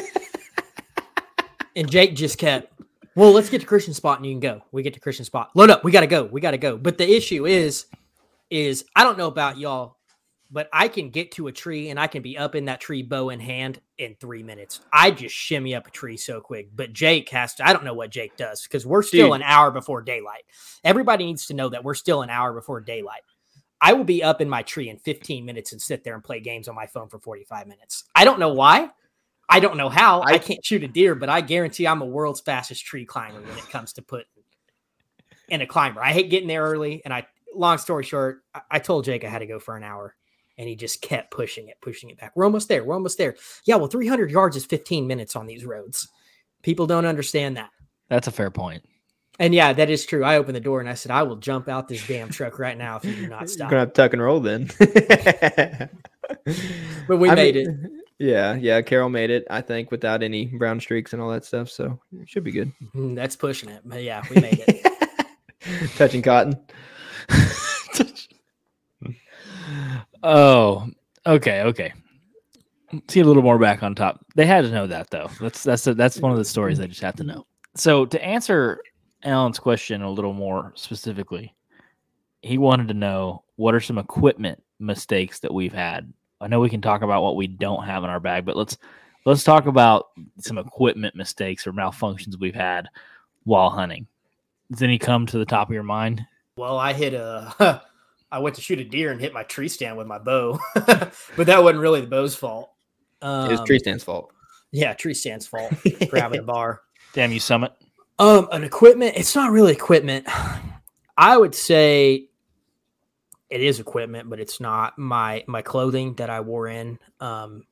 [1.77, 2.73] and Jake just kept,
[3.15, 4.63] well, let's get to Christian spot and you can go.
[4.73, 5.51] We get to Christian spot.
[5.55, 5.85] Load up.
[5.85, 6.25] We got to go.
[6.25, 6.77] We got to go.
[6.77, 7.87] But the issue is,
[8.53, 9.97] is I don't know about y'all,
[10.51, 13.03] but I can get to a tree and I can be up in that tree
[13.03, 14.81] bow in hand in three minutes.
[14.93, 16.69] I just shimmy up a tree so quick.
[16.77, 19.37] But Jake has to, I don't know what Jake does because we're still Dude.
[19.37, 20.43] an hour before daylight.
[20.85, 23.23] Everybody needs to know that we're still an hour before daylight.
[23.81, 26.39] I will be up in my tree in 15 minutes and sit there and play
[26.39, 28.05] games on my phone for 45 minutes.
[28.15, 28.91] I don't know why.
[29.49, 30.21] I don't know how.
[30.21, 33.41] I, I- can't shoot a deer, but I guarantee I'm a world's fastest tree climber
[33.41, 34.27] when it comes to putting
[35.49, 36.03] in a climber.
[36.03, 37.03] I hate getting there early.
[37.05, 39.83] And I, long story short, I, I told Jake I had to go for an
[39.83, 40.15] hour
[40.59, 42.33] and he just kept pushing it, pushing it back.
[42.35, 42.85] We're almost there.
[42.85, 43.37] We're almost there.
[43.65, 46.09] Yeah, well, 300 yards is 15 minutes on these roads.
[46.63, 47.71] People don't understand that.
[48.09, 48.85] That's a fair point.
[49.39, 50.25] And yeah, that is true.
[50.25, 52.77] I opened the door and I said, I will jump out this damn truck right
[52.77, 53.71] now if you do not stop.
[53.71, 53.71] you're stop.
[53.71, 54.71] gonna have to tuck and roll then
[57.09, 58.83] But we I made mean, Yeah, yeah.
[58.83, 61.71] Carol made it, I think, without any brown streaks and all that stuff.
[61.71, 62.73] So it should be good.
[62.95, 63.81] Mm, That's pushing it.
[63.85, 64.87] But yeah, we made it.
[65.97, 66.55] Touching cotton.
[70.23, 70.89] oh,
[71.27, 71.93] okay, okay.
[73.09, 74.25] See a little more back on top.
[74.35, 75.31] They had to know that though.
[75.41, 77.47] That's that's that's one of the stories they just have to know.
[77.75, 78.83] So to answer
[79.25, 81.55] Alan's question a little more specifically,
[82.43, 86.13] he wanted to know what are some equipment mistakes that we've had.
[86.41, 88.77] I know we can talk about what we don't have in our bag, but let's
[89.25, 90.09] let's talk about
[90.39, 92.89] some equipment mistakes or malfunctions we've had
[93.45, 94.07] while hunting.
[94.71, 96.27] Does any come to the top of your mind?
[96.63, 97.83] Well, I hit a.
[98.31, 101.47] I went to shoot a deer and hit my tree stand with my bow, but
[101.47, 102.71] that wasn't really the bow's fault.
[103.21, 104.33] Um, it was tree stand's fault.
[104.71, 105.73] Yeah, tree stand's fault.
[106.09, 106.83] Grabbing a bar.
[107.15, 107.73] Damn you, Summit.
[108.21, 109.17] Um, an equipment.
[109.17, 110.29] It's not really equipment.
[111.17, 112.29] I would say
[113.51, 117.01] it is equipment, but it's not my my clothing that I wore in.
[117.19, 117.65] Um,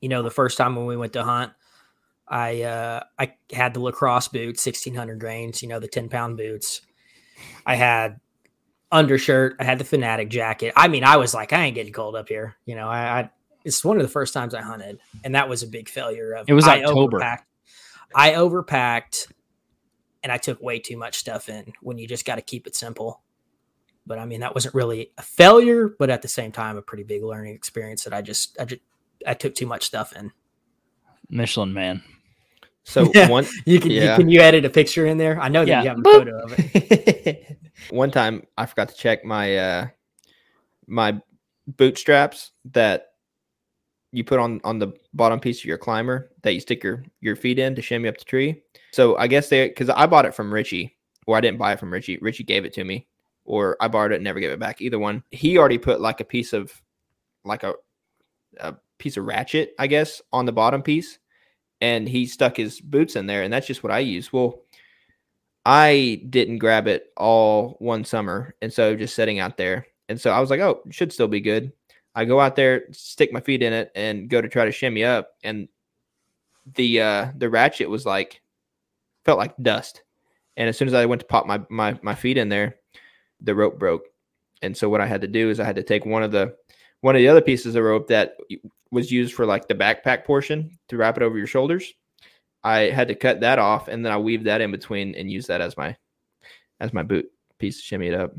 [0.00, 1.52] you know, the first time when we went to hunt,
[2.26, 5.62] I uh, I had the lacrosse boots, sixteen hundred grains.
[5.62, 6.82] You know, the ten pound boots.
[7.66, 8.20] I had
[8.90, 9.56] undershirt.
[9.58, 10.72] I had the fanatic jacket.
[10.76, 12.56] I mean, I was like, I ain't getting cold up here.
[12.64, 13.30] You know, I, I
[13.64, 16.32] it's one of the first times I hunted, and that was a big failure.
[16.32, 17.18] Of It was I October.
[17.18, 17.44] Overpacked,
[18.14, 19.32] I overpacked,
[20.22, 21.72] and I took way too much stuff in.
[21.82, 23.22] When you just got to keep it simple.
[24.06, 27.02] But I mean, that wasn't really a failure, but at the same time, a pretty
[27.02, 28.80] big learning experience that I just I just
[29.26, 30.32] I took too much stuff in.
[31.28, 32.02] Michelin man.
[32.88, 33.28] So Yeah.
[33.28, 34.10] one You can Yeah.
[34.12, 35.40] you, can you edit a picture in there?
[35.40, 35.82] I know that Yeah.
[35.82, 37.58] you have a photo of it.
[37.90, 39.86] one time I forgot to check my uh
[40.86, 41.20] my
[41.66, 43.08] bootstraps that
[44.12, 47.36] you put on on the bottom piece of your climber that you stick your your
[47.36, 48.62] feet in to shimmy up the tree.
[48.92, 50.96] So I guess they because I bought it from Richie,
[51.26, 52.18] or I didn't buy it from Richie.
[52.22, 53.06] Richie gave it to me,
[53.44, 54.80] or I borrowed it and never gave it back.
[54.80, 55.22] Either one.
[55.30, 56.72] He already put like a piece of
[57.44, 57.74] like a
[58.60, 61.18] a piece of ratchet, I guess, on the bottom piece,
[61.80, 64.32] and he stuck his boots in there, and that's just what I use.
[64.32, 64.62] Well,
[65.64, 70.30] I didn't grab it all one summer, and so just sitting out there, and so
[70.30, 71.72] I was like, oh, should still be good.
[72.14, 75.04] I go out there, stick my feet in it, and go to try to shimmy
[75.04, 75.68] up, and
[76.74, 78.42] the uh the ratchet was like
[79.24, 80.02] felt like dust.
[80.56, 82.76] And as soon as I went to pop my my my feet in there,
[83.40, 84.06] the rope broke.
[84.62, 86.56] And so what I had to do is I had to take one of the
[87.00, 88.36] one of the other pieces of rope that
[88.90, 91.92] was used for like the backpack portion to wrap it over your shoulders.
[92.64, 95.46] I had to cut that off and then I weave that in between and use
[95.46, 95.96] that as my
[96.80, 98.34] as my boot piece to shimmy it up.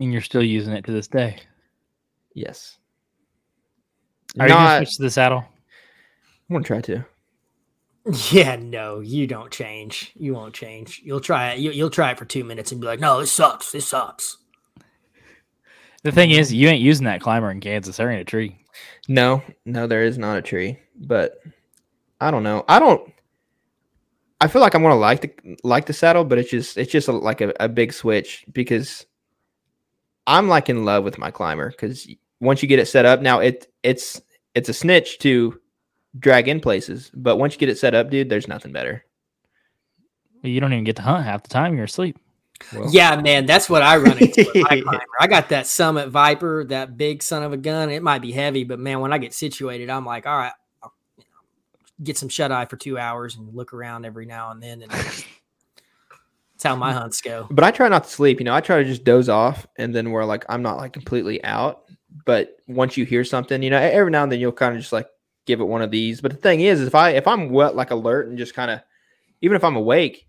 [0.00, 1.38] And you're still using it to this day.
[2.34, 2.78] Yes.
[4.38, 5.44] Are you gonna switch to the saddle?
[6.50, 7.04] I want to try to.
[8.32, 10.10] Yeah, no, you don't change.
[10.16, 11.00] You won't change.
[11.04, 11.60] You'll try it.
[11.60, 13.70] You, you'll try it for two minutes and be like, "No, this sucks.
[13.70, 14.38] This sucks."
[16.02, 17.96] The thing is, you ain't using that climber in Kansas.
[17.96, 18.58] There ain't a tree.
[19.08, 20.78] No, no, there is not a tree.
[20.96, 21.40] But
[22.20, 22.64] I don't know.
[22.68, 23.12] I don't.
[24.40, 27.08] I feel like I'm gonna like the like the saddle, but it's just it's just
[27.08, 29.06] a, like a, a big switch because
[30.26, 32.08] I'm like in love with my climber because
[32.40, 34.20] once you get it set up, now it it's
[34.54, 35.60] it's a snitch to
[36.18, 39.04] drag in places, but once you get it set up, dude, there's nothing better.
[40.42, 41.74] You don't even get to hunt half the time.
[41.74, 42.18] You're asleep.
[42.72, 44.44] Well, Yeah, man, that's what I run into.
[44.54, 45.00] with my climber.
[45.20, 47.90] I got that Summit Viper, that big son of a gun.
[47.90, 50.92] It might be heavy, but man, when I get situated, I'm like, all right, I'll
[51.18, 54.62] you know, get some shut eye for two hours and look around every now and
[54.62, 55.24] then, and that's
[56.62, 57.46] how my hunts go.
[57.50, 58.38] But I try not to sleep.
[58.38, 60.92] You know, I try to just doze off, and then where like I'm not like
[60.92, 61.82] completely out.
[62.24, 64.92] But once you hear something, you know, every now and then you'll kind of just
[64.92, 65.06] like
[65.46, 66.20] give it one of these.
[66.20, 68.70] But the thing is, is if I if I'm wet like alert and just kind
[68.70, 68.80] of,
[69.40, 70.28] even if I'm awake,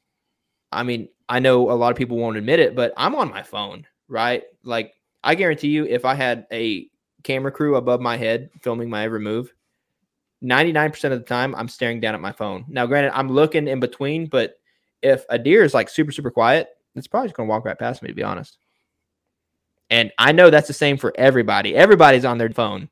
[0.71, 3.43] I mean, I know a lot of people won't admit it, but I'm on my
[3.43, 4.43] phone, right?
[4.63, 6.87] Like I guarantee you, if I had a
[7.23, 9.53] camera crew above my head filming my every move,
[10.43, 12.65] 99% of the time I'm staring down at my phone.
[12.67, 14.55] Now, granted, I'm looking in between, but
[15.01, 18.01] if a deer is like super, super quiet, it's probably just gonna walk right past
[18.01, 18.57] me, to be honest.
[19.89, 21.75] And I know that's the same for everybody.
[21.75, 22.89] Everybody's on their phone.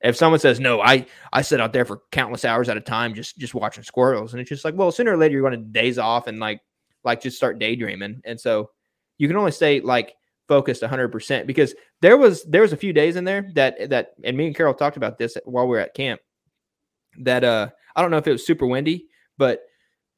[0.00, 3.14] If someone says, No, I I sit out there for countless hours at a time
[3.14, 5.98] just just watching squirrels, and it's just like, well, sooner or later you're gonna days
[5.98, 6.60] off and like
[7.04, 8.20] like just start daydreaming.
[8.24, 8.70] And so
[9.18, 10.14] you can only stay like
[10.48, 14.36] focused 100% because there was there was a few days in there that that and
[14.36, 16.20] me and Carol talked about this while we were at camp
[17.20, 19.06] that uh I don't know if it was super windy
[19.38, 19.60] but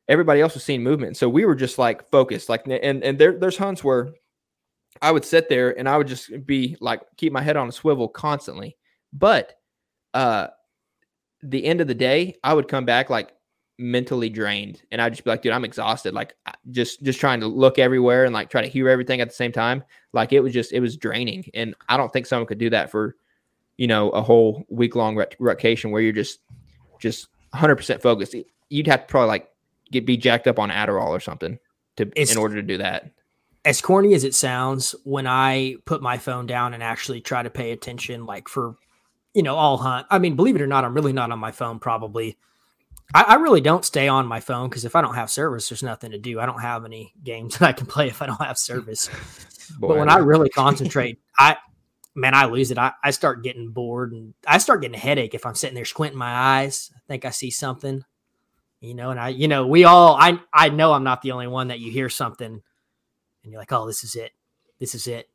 [0.08, 3.38] everybody else was seeing movement so we were just like focused like and and there
[3.38, 4.12] there's hunts where
[5.02, 7.72] I would sit there and I would just be like keep my head on a
[7.72, 8.76] swivel constantly
[9.12, 9.52] but
[10.14, 10.48] uh
[11.42, 13.32] the end of the day I would come back like
[13.78, 16.34] mentally drained and I'd just be like dude I'm exhausted like
[16.70, 19.50] just just trying to look everywhere and like try to hear everything at the same
[19.50, 19.82] time
[20.12, 22.90] like it was just it was draining and I don't think someone could do that
[22.90, 23.16] for
[23.76, 26.38] you know a whole week long rotation where you're just
[27.00, 28.36] just 100% focused
[28.68, 29.50] you'd have to probably like
[29.90, 31.58] get be jacked up on Adderall or something
[31.96, 33.10] to It's- in order to do that
[33.64, 37.48] as corny as it sounds, when I put my phone down and actually try to
[37.48, 38.76] pay attention, like for,
[39.32, 41.50] you know, all hunt, I mean, believe it or not, I'm really not on my
[41.50, 42.36] phone probably.
[43.12, 45.82] I, I really don't stay on my phone because if I don't have service, there's
[45.82, 46.40] nothing to do.
[46.40, 49.10] I don't have any games that I can play if I don't have service.
[49.80, 51.56] but when I really concentrate, I
[52.14, 52.78] man, I lose it.
[52.78, 55.84] I, I start getting bored and I start getting a headache if I'm sitting there
[55.84, 56.90] squinting my eyes.
[56.94, 58.04] I think I see something,
[58.80, 61.48] you know, and I, you know, we all, I, I know I'm not the only
[61.48, 64.32] one that you hear something and you're like, oh, this is it.
[64.78, 65.28] This is it.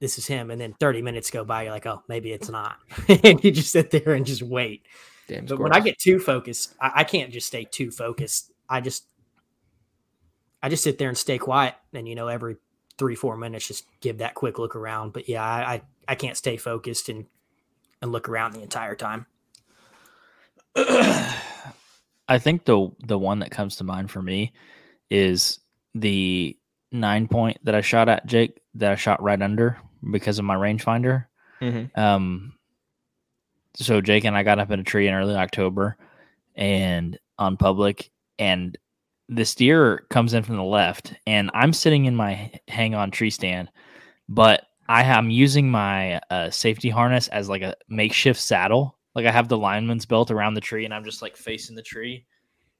[0.00, 0.50] This is him.
[0.50, 1.64] And then 30 minutes go by.
[1.64, 2.76] You're like, oh, maybe it's not.
[3.08, 4.86] and you just sit there and just wait.
[5.28, 8.50] Damn But when I get too focused, I, I can't just stay too focused.
[8.68, 9.06] I just,
[10.62, 11.74] I just sit there and stay quiet.
[11.92, 12.56] And, you know, every
[12.98, 15.12] three, four minutes, just give that quick look around.
[15.12, 17.26] But yeah, I, I, I can't stay focused and,
[18.02, 19.26] and look around the entire time.
[20.76, 24.52] I think the the one that comes to mind for me
[25.10, 25.60] is
[25.94, 26.56] the
[26.92, 29.78] nine point that I shot at Jake that I shot right under
[30.12, 31.26] because of my rangefinder.
[31.60, 31.96] Mhm.
[31.98, 32.54] Um,
[33.80, 35.96] so Jake and I got up in a tree in early October
[36.56, 38.76] and on public, and
[39.28, 43.30] this deer comes in from the left, and I'm sitting in my hang on tree
[43.30, 43.70] stand,
[44.28, 48.98] but I am using my uh, safety harness as like a makeshift saddle.
[49.14, 51.82] Like I have the lineman's belt around the tree, and I'm just like facing the
[51.82, 52.26] tree,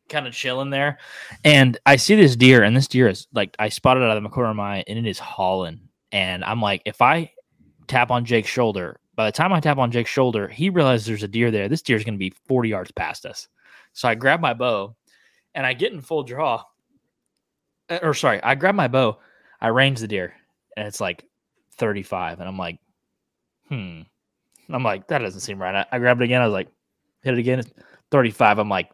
[0.09, 0.99] kind of chilling there.
[1.45, 4.29] And I see this deer, and this deer is like I spotted out of the
[4.31, 5.81] corner of my eye, and it is hauling.
[6.11, 7.31] And I'm like, if I
[7.87, 11.25] tap on Jake's shoulder, by the time I tap on Jake's shoulder, he realizes there's
[11.25, 11.69] a deer there.
[11.69, 13.49] This deer is going to be 40 yards past us.
[13.93, 14.95] So I grab my bow,
[15.57, 16.63] and I get in full draw.
[17.91, 19.19] Uh, Or sorry, I grab my bow,
[19.61, 20.35] I range the deer,
[20.77, 21.25] and it's like
[21.79, 22.79] 35, and I'm like,
[23.69, 24.03] hmm.
[24.71, 25.85] I'm like, that doesn't seem right.
[25.91, 26.41] I, I it again.
[26.41, 26.69] I was like,
[27.25, 27.59] hit it again.
[27.59, 27.73] It's
[28.13, 28.61] 35.
[28.61, 28.93] I'm like,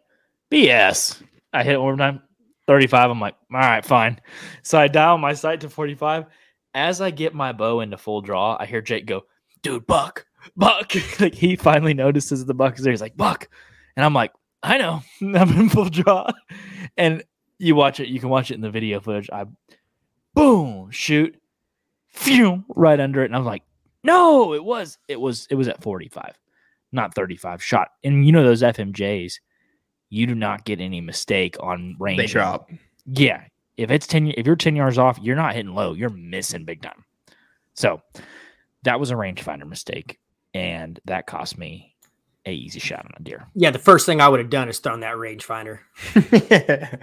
[0.51, 1.23] BS.
[1.53, 2.23] I hit it one more time.
[2.67, 3.11] 35.
[3.11, 4.19] I'm like, all right, fine.
[4.63, 6.25] So I dial my sight to 45.
[6.73, 9.25] As I get my bow into full draw, I hear Jake go,
[9.65, 10.25] dude, buck,
[10.57, 10.93] buck.
[11.21, 12.93] like he finally notices the buck is there.
[12.93, 13.49] He's like, buck.
[13.97, 15.03] And I'm like, I know.
[15.21, 16.31] I'm in full draw.
[16.97, 17.25] And
[17.59, 19.29] you watch it, you can watch it in the video footage.
[19.33, 19.47] I
[20.35, 21.41] boom, shoot,
[22.11, 23.27] phew, right under it.
[23.27, 23.63] And I was like,
[24.05, 26.39] no, it was, it was, it was at 45,
[26.93, 27.89] not 35 shot.
[28.05, 29.41] And you know, those FMJs,
[30.11, 32.19] you do not get any mistake on range.
[32.19, 32.71] They drop.
[33.07, 33.45] Yeah.
[33.77, 36.83] If it's 10, if you're 10 yards off, you're not hitting low, you're missing big
[36.83, 37.05] time.
[37.75, 38.03] So
[38.85, 40.19] that was a rangefinder mistake.
[40.55, 41.95] And that cost me
[42.47, 43.47] a easy shot on a deer.
[43.55, 45.81] Yeah, the first thing I would have done is thrown that rangefinder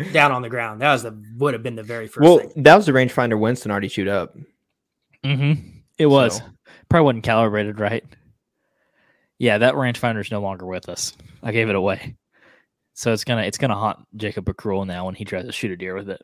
[0.14, 0.82] down on the ground.
[0.82, 2.64] That was the would have been the very first well, thing.
[2.64, 4.36] that was the rangefinder Winston already chewed up.
[5.26, 5.68] Mm-hmm.
[5.98, 6.44] It was So-
[6.90, 8.04] probably wasn't calibrated right.
[9.38, 11.14] Yeah, that rangefinder is no longer with us.
[11.42, 12.16] I gave it away,
[12.94, 15.76] so it's gonna it's gonna haunt Jacob Bacrul now when he tries to shoot a
[15.76, 16.22] deer with it.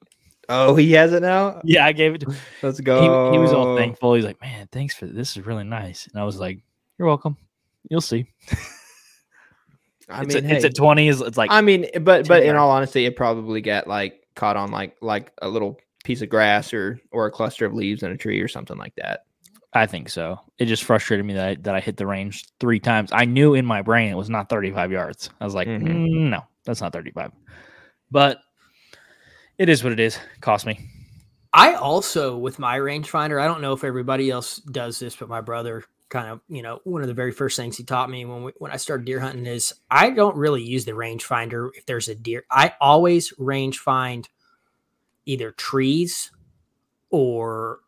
[0.49, 1.59] Oh, he has it now.
[1.63, 2.19] Yeah, I gave it.
[2.21, 2.33] to
[2.63, 3.31] Let's go.
[3.33, 4.13] he was all thankful.
[4.13, 5.35] He's like, "Man, thanks for this.
[5.35, 6.59] Is really nice." And I was like,
[6.97, 7.35] "You're welcome.
[7.89, 8.31] You'll see."
[10.09, 11.07] I it's, mean, a, it's hey, a twenty.
[11.09, 14.55] Is it's like I mean, but but in all honesty, it probably got like caught
[14.55, 18.11] on like like a little piece of grass or or a cluster of leaves in
[18.11, 19.25] a tree or something like that.
[19.73, 20.39] I think so.
[20.59, 23.09] It just frustrated me that I, that I hit the range three times.
[23.11, 25.29] I knew in my brain it was not 35 yards.
[25.41, 25.83] I was like, Mhm.
[25.83, 27.31] "Mm, no, that's not 35.
[28.09, 28.39] But
[29.57, 30.19] it is what it is.
[30.41, 30.79] Cost me.
[31.53, 35.41] I also, with my rangefinder, I don't know if everybody else does this, but my
[35.41, 38.43] brother kind of, you know, one of the very first things he taught me when
[38.43, 42.07] we, when I started deer hunting is I don't really use the rangefinder if there's
[42.07, 42.45] a deer.
[42.49, 44.27] I always range find
[45.25, 46.31] either trees
[47.09, 47.79] or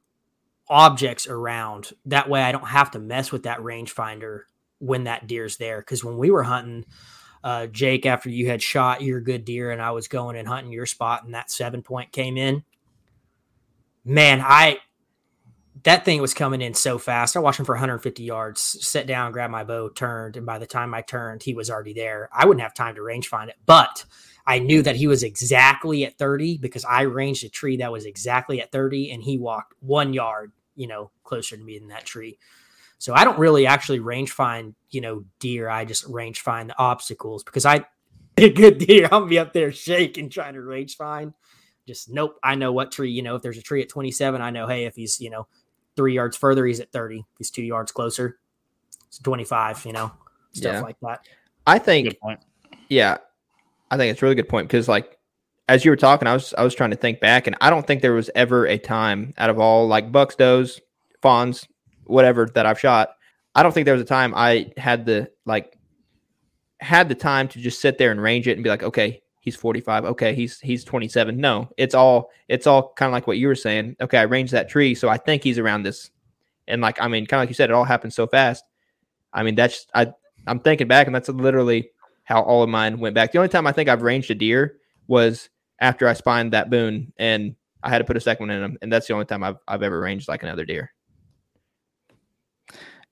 [0.68, 1.92] objects around.
[2.06, 4.42] That way I don't have to mess with that rangefinder
[4.80, 5.80] when that deer's there.
[5.80, 6.86] Because when we were hunting,
[7.43, 10.73] uh, Jake, after you had shot your good deer and I was going and hunting
[10.73, 12.63] your spot and that seven point came in,
[14.04, 14.80] man, I
[15.84, 17.38] that thing was coming in so fast.
[17.38, 20.65] I watched him for 150 yards, sit down, grabbed my bow, turned, and by the
[20.65, 22.30] time I turned, he was already there.
[22.34, 24.04] I wouldn't have time to range find it, but
[24.45, 28.06] I knew that he was exactly at 30 because I ranged a tree that was
[28.06, 32.06] exactly at 30 and he walked one yard, you know, closer to me than that
[32.06, 32.38] tree.
[33.00, 35.70] So I don't really actually range find, you know, deer.
[35.70, 37.86] I just range find the obstacles because I
[38.38, 41.34] a good deer, I'll be up there shaking trying to range find.
[41.88, 42.38] Just nope.
[42.44, 44.86] I know what tree, you know, if there's a tree at 27, I know, hey,
[44.86, 45.48] if he's, you know,
[45.96, 47.20] three yards further, he's at 30.
[47.20, 48.38] If he's two yards closer,
[49.08, 50.12] it's 25, you know,
[50.54, 50.82] stuff Yeah.
[50.82, 51.26] like that.
[51.66, 52.40] I think Good point.
[52.90, 53.18] Yeah,
[53.90, 55.18] I think it's a really good point because, like,
[55.68, 57.86] as you were talking, I was I was trying to think back, and I don't
[57.86, 60.82] think there was ever a time out of all like bucks, does,
[61.22, 61.68] fawns,
[62.10, 63.12] whatever that I've shot.
[63.56, 65.77] I don't think there was a time I had the like
[66.79, 69.56] had the time to just sit there and range it and be like, okay, he's
[69.56, 71.38] 45, okay, he's he's 27.
[71.38, 73.96] No, it's all it's all kind of like what you were saying.
[74.02, 76.12] Okay, I ranged that tree, so I think he's around this,
[76.67, 78.63] and like I mean, kind of like you said, it all happened so fast.
[79.34, 80.13] I mean, that's I
[80.48, 81.92] I'm thinking back, and that's literally
[82.23, 83.31] how all of mine went back.
[83.31, 84.77] The only time I think I've ranged a deer
[85.08, 88.63] was after I spined that boon and I had to put a second one in
[88.63, 90.94] him, and that's the only time I've I've ever ranged like another deer.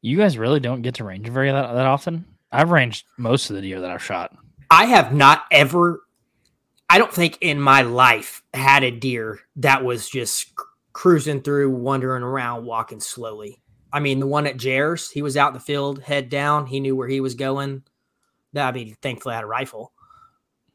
[0.01, 2.25] You guys really don't get to range very that, that often.
[2.51, 4.35] I've ranged most of the deer that I've shot.
[4.69, 6.01] I have not ever,
[6.89, 11.71] I don't think in my life had a deer that was just cr- cruising through,
[11.71, 13.61] wandering around, walking slowly.
[13.91, 16.67] I mean, the one at Jers, he was out in the field, head down.
[16.67, 17.83] He knew where he was going.
[18.53, 19.93] That I mean, thankfully, I had a rifle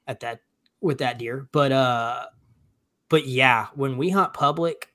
[0.07, 0.41] at that
[0.81, 1.49] with that deer.
[1.53, 2.27] But uh,
[3.09, 4.92] but yeah, when we hunt public,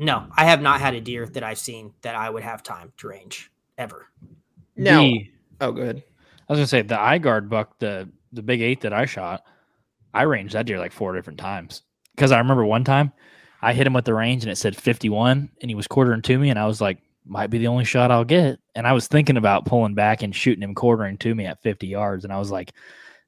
[0.00, 2.92] no, I have not had a deer that I've seen that I would have time
[2.96, 4.06] to range ever.
[4.74, 5.02] No.
[5.02, 5.30] The-
[5.60, 5.98] oh, good.
[6.48, 9.44] I was gonna say the eye guard buck, the the big eight that I shot,
[10.14, 11.82] I ranged that deer like four different times.
[12.16, 13.12] Because I remember one time
[13.60, 16.38] I hit him with the range and it said 51 and he was quartering to
[16.38, 18.58] me and I was like, might be the only shot I'll get.
[18.74, 21.86] And I was thinking about pulling back and shooting him quartering to me at 50
[21.86, 22.24] yards.
[22.24, 22.72] And I was like,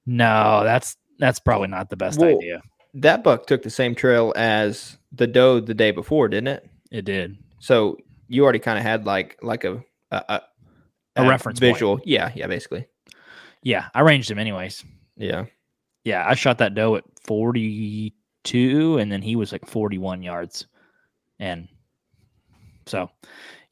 [0.07, 2.63] no, that's that's probably not the best Well, idea.
[2.95, 6.69] That buck took the same trail as the doe the day before, didn't it?
[6.91, 7.39] It did.
[7.59, 7.97] So
[8.29, 10.43] you already kind of had like like a a, a,
[11.17, 11.75] A reference point.
[11.75, 12.01] visual.
[12.05, 12.87] Yeah, yeah, basically.
[13.63, 14.85] Yeah, I ranged him anyways.
[15.17, 15.47] Yeah.
[16.05, 20.67] Yeah, I shot that doe at 42 and then he was like 41 yards.
[21.39, 21.69] And
[22.87, 23.09] so,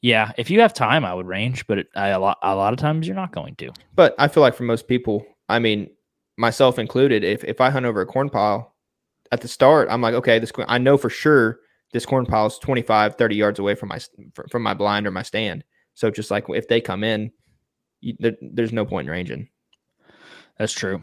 [0.01, 2.73] yeah, if you have time, I would range, but it, I, a, lot, a lot
[2.73, 3.71] of times you're not going to.
[3.95, 5.89] But I feel like for most people, I mean,
[6.37, 8.70] myself included, if if I hunt over a corn pile
[9.31, 11.59] at the start, I'm like, okay, this I know for sure
[11.93, 13.99] this corn pile is 25, 30 yards away from my
[14.49, 15.63] from my blind or my stand.
[15.93, 17.31] So just like if they come in,
[17.99, 19.49] you, there, there's no point in ranging.
[20.57, 21.01] That's true.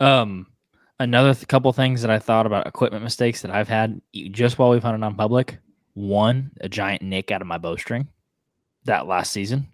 [0.00, 0.46] Um,
[0.98, 4.70] another th- couple things that I thought about equipment mistakes that I've had just while
[4.70, 5.58] we've hunted on public.
[5.94, 8.08] One, a giant nick out of my bowstring
[8.84, 9.68] that last season.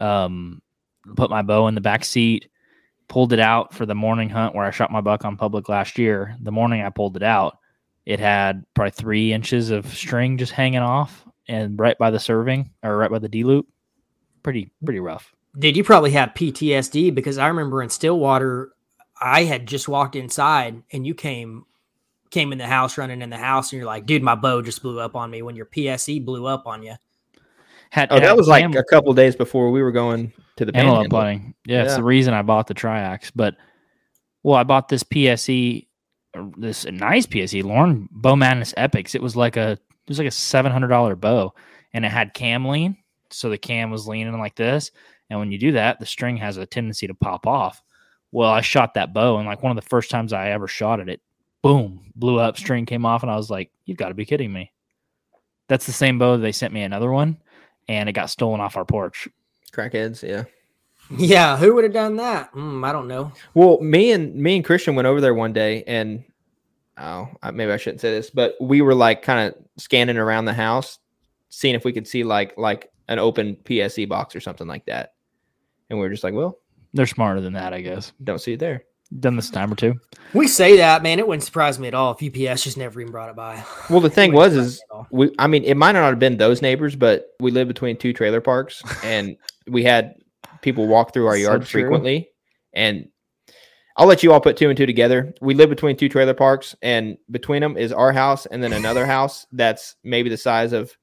[0.00, 0.60] um,
[1.16, 2.48] put my bow in the back seat,
[3.08, 5.98] pulled it out for the morning hunt where I shot my buck on public last
[5.98, 6.36] year.
[6.40, 7.58] The morning I pulled it out,
[8.06, 12.70] it had probably three inches of string just hanging off and right by the serving
[12.82, 13.66] or right by the D loop.
[14.42, 15.34] Pretty, pretty rough.
[15.58, 18.70] Dude, you probably have PTSD because I remember in Stillwater,
[19.20, 21.64] I had just walked inside and you came
[22.30, 24.82] came in the house running in the house and you're like, dude, my bow just
[24.82, 26.94] blew up on me when your PSE blew up on you.
[27.90, 30.76] Had, Oh, had that was like a couple days before we were going to the
[30.76, 31.54] antelope hunting.
[31.66, 33.32] Yeah, it's the reason I bought the triax.
[33.34, 33.56] But
[34.42, 35.86] well, I bought this PSE,
[36.34, 39.14] uh, this nice PSE, Lauren Bow Madness Epics.
[39.14, 41.54] It was like a it was like a seven hundred dollar bow,
[41.92, 42.96] and it had cam lean,
[43.30, 44.90] so the cam was leaning like this.
[45.30, 47.82] And when you do that, the string has a tendency to pop off.
[48.32, 51.00] Well, I shot that bow, and like one of the first times I ever shot
[51.00, 51.20] it, it
[51.62, 54.52] boom blew up, string came off, and I was like, "You've got to be kidding
[54.52, 54.72] me!"
[55.68, 56.36] That's the same bow.
[56.36, 57.38] They sent me another one,
[57.88, 59.28] and it got stolen off our porch.
[59.72, 60.44] Crackheads, yeah.
[61.10, 62.52] Yeah, who would have done that?
[62.52, 63.32] Mm, I don't know.
[63.54, 66.22] Well, me and me and Christian went over there one day, and
[66.98, 70.52] oh, maybe I shouldn't say this, but we were like kind of scanning around the
[70.52, 70.98] house,
[71.48, 75.14] seeing if we could see like like an open PSE box or something like that.
[75.88, 76.58] And we were just like, well,
[76.92, 78.12] They're smarter than that, I guess.
[78.22, 78.82] don't see it there.
[79.20, 79.94] Done this time or two.
[80.34, 81.18] We say that, man.
[81.18, 83.64] It wouldn't surprise me at all if UPS just never even brought it by.
[83.88, 85.06] Well, the thing was, is surprise me at all.
[85.10, 88.12] we, I mean, it might not have been those neighbors, but we live between two
[88.12, 89.36] trailer parks, and
[89.66, 90.14] we had
[90.60, 91.82] people walk through our So yard true.
[91.82, 92.28] frequently.
[92.74, 93.08] And
[93.96, 95.32] I'll let you all put two and two together.
[95.40, 99.06] We live between two trailer parks, and between them is our house, and then another
[99.16, 100.94] house that's maybe the size of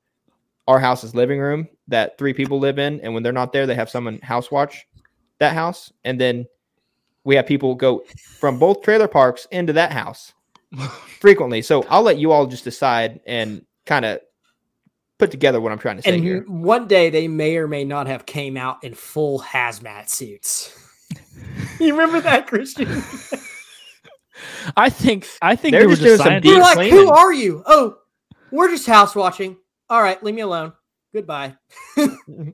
[0.68, 3.02] our house's living room that three people live in.
[3.02, 4.86] And when they're not there, they have someone house watch
[5.40, 6.46] that house, and then
[7.26, 8.04] we have people go
[8.40, 10.34] from both trailer parks into that house
[11.20, 11.62] frequently.
[11.62, 14.20] So I'll let you all just decide and kind of
[15.18, 16.44] put together what I'm trying to say and here.
[16.48, 20.78] one day they may or may not have came out in full hazmat suits.
[21.80, 22.88] you remember that, Christian?
[24.78, 26.34] I think I think They're they were just doing some.
[26.34, 26.94] We're deep like, cleaning.
[26.96, 27.64] who are you?
[27.66, 27.98] Oh,
[28.52, 29.58] we're just house watching.
[29.90, 30.74] All right, leave me alone.
[31.14, 31.56] Goodbye.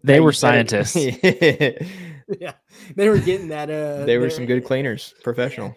[0.03, 0.87] They were you said it.
[0.87, 1.87] scientists.
[2.39, 2.53] yeah,
[2.95, 3.69] they were getting that.
[3.69, 5.75] Uh, they were some good cleaners, professional.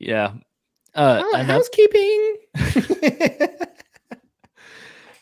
[0.00, 0.34] Yeah.
[0.94, 2.36] Uh, Oh, housekeeping.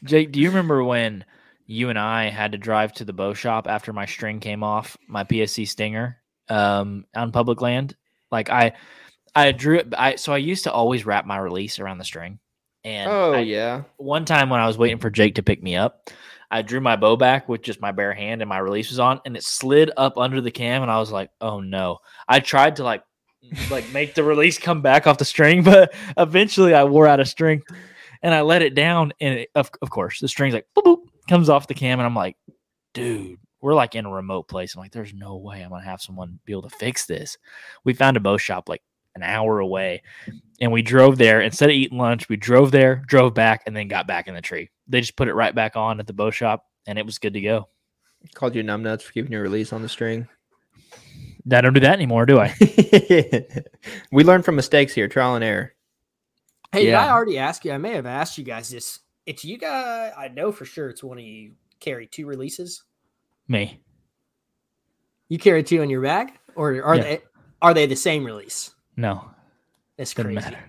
[0.04, 1.24] Jake, do you remember when
[1.66, 4.96] you and I had to drive to the bow shop after my string came off
[5.08, 6.18] my PSE Stinger
[6.48, 7.96] um, on public land?
[8.30, 8.72] Like I,
[9.34, 9.92] I drew it.
[9.96, 12.38] I so I used to always wrap my release around the string,
[12.84, 13.82] and oh I- yeah.
[13.96, 16.10] one time when I was waiting for Jake to pick me up,
[16.50, 19.20] I drew my bow back with just my bare hand and my release was on
[19.24, 22.76] and it slid up under the cam and I was like, "Oh no." I tried
[22.76, 23.02] to like
[23.70, 27.28] like make the release come back off the string, but eventually I wore out of
[27.28, 27.62] string
[28.22, 30.98] and I let it down and it, of, of course the string's like boop, boop
[31.28, 32.36] comes off the cam and I'm like,
[32.94, 34.74] "Dude, we're like in a remote place.
[34.74, 37.36] I'm like, there's no way I'm gonna have someone be able to fix this.
[37.84, 38.82] We found a bow shop like
[39.16, 40.02] an hour away,
[40.60, 41.40] and we drove there.
[41.40, 44.40] Instead of eating lunch, we drove there, drove back, and then got back in the
[44.40, 44.70] tree.
[44.86, 47.32] They just put it right back on at the bow shop, and it was good
[47.32, 47.68] to go.
[48.34, 50.28] Called you numbnuts for keeping your release on the string.
[51.50, 52.54] I don't do that anymore, do I?
[54.12, 55.72] we learn from mistakes here, trial and error.
[56.72, 57.72] Hey, did I already ask you?
[57.72, 58.98] I may have asked you guys this.
[59.24, 60.12] It's you guys.
[60.16, 62.82] I know for sure it's one of you carry two releases.
[63.48, 63.80] Me.
[65.28, 67.02] You carry two in your bag, or are Yeah.
[67.02, 67.22] they
[67.62, 68.72] are they the same release?
[68.96, 69.30] No,
[69.96, 70.50] That's doesn't crazy.
[70.50, 70.64] matter.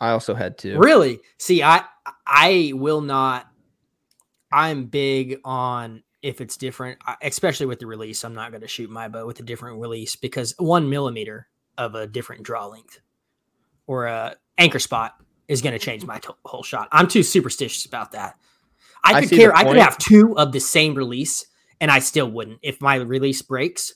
[0.00, 0.78] I also had to.
[0.78, 1.20] Really?
[1.38, 1.84] See, I
[2.26, 3.46] I will not.
[4.52, 8.24] I'm big on if it's different, especially with the release.
[8.24, 11.48] I'm not going to shoot my bow with a different release because one millimeter
[11.78, 13.00] of a different draw length
[13.86, 15.14] or a anchor spot
[15.48, 16.88] is going to change my to- whole shot.
[16.92, 18.36] I'm too superstitious about that.
[19.04, 19.54] I I could see the carry.
[19.54, 21.46] I could have two of the same release,
[21.80, 22.58] and I still wouldn't.
[22.62, 23.94] If my release breaks,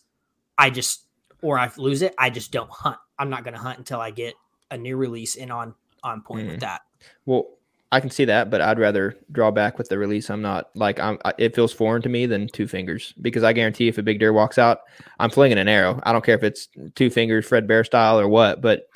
[0.57, 1.07] I just
[1.43, 2.15] or I lose it.
[2.19, 2.97] I just don't hunt.
[3.19, 4.35] I'm not going to hunt until I get
[4.71, 6.51] a new release and on on point Mm.
[6.53, 6.83] with that.
[7.25, 7.47] Well,
[7.93, 10.29] I can see that, but I'd rather draw back with the release.
[10.29, 11.19] I'm not like I'm.
[11.25, 14.19] I, it feels foreign to me than two fingers because I guarantee if a big
[14.19, 14.81] deer walks out,
[15.21, 16.01] I'm flinging an arrow.
[16.03, 18.61] I don't care if it's two fingers, Fred Bear style or what.
[18.61, 18.87] But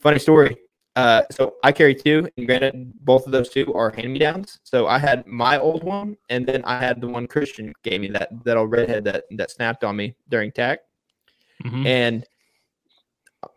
[0.00, 0.56] funny story.
[0.94, 4.60] Uh, so I carry two, and granted, both of those two are hand me downs.
[4.62, 8.08] So I had my old one, and then I had the one Christian gave me
[8.08, 10.80] that that old redhead that that snapped on me during tack.
[11.64, 11.86] Mhm.
[11.86, 12.26] And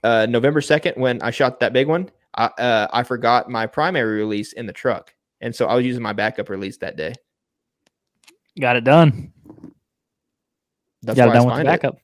[0.03, 4.17] uh, November second, when I shot that big one, I uh, I forgot my primary
[4.19, 7.13] release in the truck, and so I was using my backup release that day.
[8.59, 9.31] Got it done.
[11.03, 11.97] That's Got it why I done with the spined backup.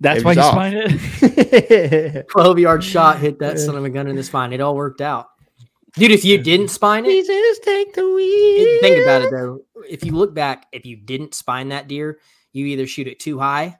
[0.00, 0.52] That's It why you off.
[0.52, 2.14] spined it.
[2.16, 2.28] it.
[2.30, 4.52] 12 yard shot hit that son of a gun in the spine.
[4.52, 5.28] It all worked out.
[5.94, 8.80] Dude, if you didn't spine it, Jesus, take the wheel.
[8.80, 9.60] think about it though.
[9.88, 12.18] If you look back, if you didn't spine that deer,
[12.52, 13.78] you either shoot it too high,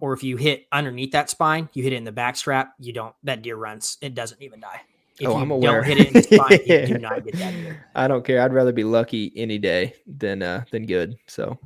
[0.00, 2.92] or if you hit underneath that spine, you hit it in the back strap, you
[2.92, 3.96] don't, that deer runs.
[4.00, 4.80] It doesn't even die.
[5.18, 5.80] If Oh, you I'm aware.
[5.80, 7.86] don't hit it in the spine, you do not get that deer.
[7.94, 8.42] I don't care.
[8.42, 11.16] I'd rather be lucky any day than uh than good.
[11.26, 11.58] So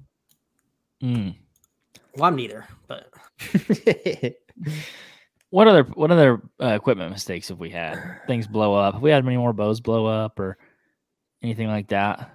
[1.02, 1.34] Mm.
[2.14, 3.10] Well, I'm neither, but
[5.50, 8.20] What other what other uh, equipment mistakes have we had?
[8.28, 8.94] Things blow up.
[8.94, 10.58] Have we had many more bows blow up or
[11.42, 12.30] anything like that?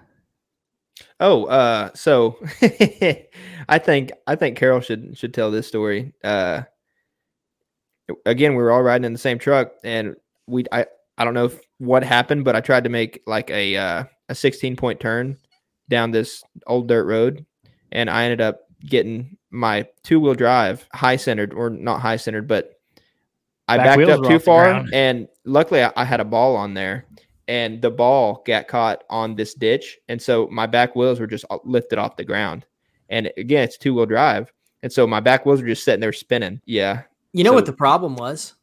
[1.20, 6.14] Oh, uh, so I think I think Carol should should tell this story.
[6.24, 6.64] Uh,
[8.26, 10.16] again, we were all riding in the same truck, and
[10.48, 10.86] we I
[11.18, 14.76] I don't know what happened, but I tried to make like a uh, a 16
[14.76, 15.38] point turn
[15.90, 17.46] down this old dirt road,
[17.92, 22.48] and I ended up getting my two wheel drive high centered or not high centered,
[22.48, 22.72] but
[23.68, 27.06] I Back backed up too far, and luckily I, I had a ball on there,
[27.48, 31.46] and the ball got caught on this ditch, and so my back wheels were just
[31.50, 32.66] uh, lifted off the ground.
[33.10, 34.52] And again, it's two wheel drive,
[34.84, 36.62] and so my back wheels were just sitting there spinning.
[36.66, 38.56] Yeah, you know what the problem was?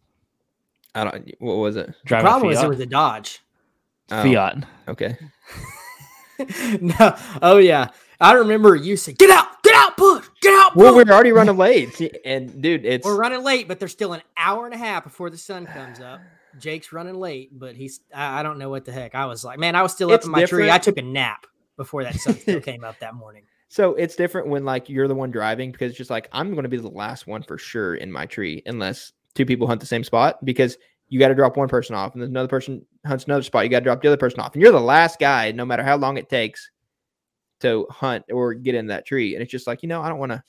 [0.94, 1.30] I don't.
[1.38, 1.86] What was it?
[1.86, 3.40] The Driving problem was it was a Dodge.
[4.10, 4.64] Oh, Fiat.
[4.88, 5.16] Okay.
[6.80, 7.88] no, oh yeah,
[8.20, 11.56] I remember you saying, "Get out, get out, push, get out." Well, we're already running
[11.56, 15.04] late, and dude, it's We're running late, but there's still an hour and a half
[15.04, 16.20] before the sun comes up.
[16.58, 19.14] Jake's running late, but he's I, I don't know what the heck.
[19.14, 20.70] I was like, man, I was still up It's in my tree.
[20.70, 21.46] I took a nap
[21.76, 23.44] before that sun still came up that morning.
[23.68, 26.64] so it's different when like you're the one driving because it's just like I'm going
[26.64, 29.86] to be the last one for sure in my tree unless two people hunt the
[29.86, 30.76] same spot because
[31.08, 33.64] you got to drop one person off and then another person hunts another spot.
[33.64, 35.82] You got to drop the other person off, and you're the last guy, no matter
[35.82, 36.70] how long it takes
[37.60, 39.34] to hunt or get in that tree.
[39.34, 40.42] And it's just like you know, I don't want to,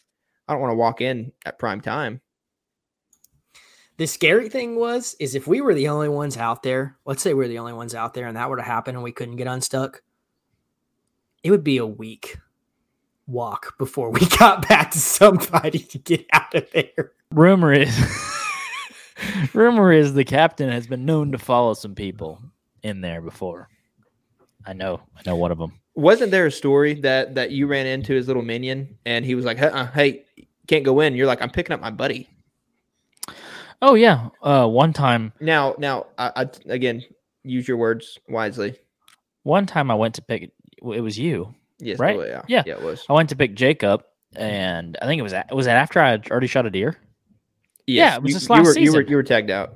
[0.47, 2.21] I don't want to walk in at prime time.
[3.97, 7.33] The scary thing was, is if we were the only ones out there, let's say
[7.33, 9.47] we're the only ones out there, and that were to happen, and we couldn't get
[9.47, 10.01] unstuck,
[11.43, 12.37] it would be a week
[13.27, 17.11] walk before we got back to somebody to get out of there.
[17.31, 17.95] Rumor is
[19.53, 22.41] rumor is the captain has been known to follow some people
[22.81, 23.69] in there before.
[24.65, 25.01] I know.
[25.15, 25.79] I know one of them.
[25.95, 29.45] Wasn't there a story that that you ran into his little minion and he was
[29.45, 30.25] like, uh, "Hey,
[30.67, 32.29] can't go in." You're like, "I'm picking up my buddy."
[33.85, 34.29] Oh yeah.
[34.41, 37.03] Uh, one time, Now, now, I, I again
[37.43, 38.77] use your words wisely.
[39.43, 40.51] one time I went to pick.
[40.81, 41.53] It was you.
[41.79, 42.17] Yes, Right?
[42.17, 42.63] yeah, Yeah.
[42.65, 43.03] yeah, it was.
[43.09, 44.03] I went to pick Jacob,
[44.35, 46.95] and I think it was was it after I had already shot a deer.
[47.85, 49.07] Yeah, it was you, this you last were, You were season.
[49.09, 49.73] you were tagged out.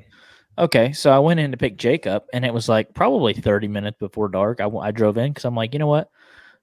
[0.58, 3.98] Okay, so I went in to pick Jacob, and it was like probably 30 minutes
[4.00, 4.62] before dark.
[4.62, 6.10] I, I drove in because I'm like, you know what?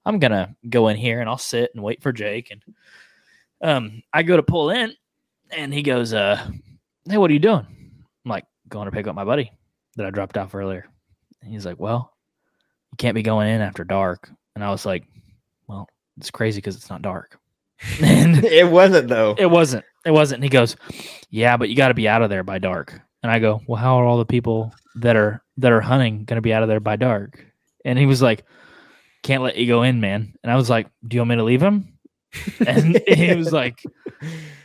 [0.06, 2.50] I'm gonna go in here and I'll sit and wait for Jake.
[2.50, 2.62] And
[3.60, 4.94] um, I go to pull in,
[5.50, 6.44] and he goes, uh,
[7.08, 7.66] "Hey, what are you doing?"
[8.24, 9.52] I'm like, "Going to pick up my buddy
[9.96, 10.86] that I dropped off earlier."
[11.42, 12.12] And he's like, "Well,
[12.92, 15.04] you can't be going in after dark." And I was like,
[15.66, 17.38] "Well, it's crazy because it's not dark."
[18.02, 19.34] and it wasn't though.
[19.38, 19.84] it wasn't.
[20.06, 20.38] It wasn't.
[20.38, 20.76] And he goes,
[21.30, 23.80] "Yeah, but you got to be out of there by dark." And I go, "Well,
[23.80, 26.68] how are all the people that are that are hunting going to be out of
[26.68, 27.44] there by dark?"
[27.84, 28.44] And he was like,
[29.24, 30.34] can't let you go in, man.
[30.42, 31.93] And I was like, do you want me to leave him?
[32.66, 33.82] And he was like,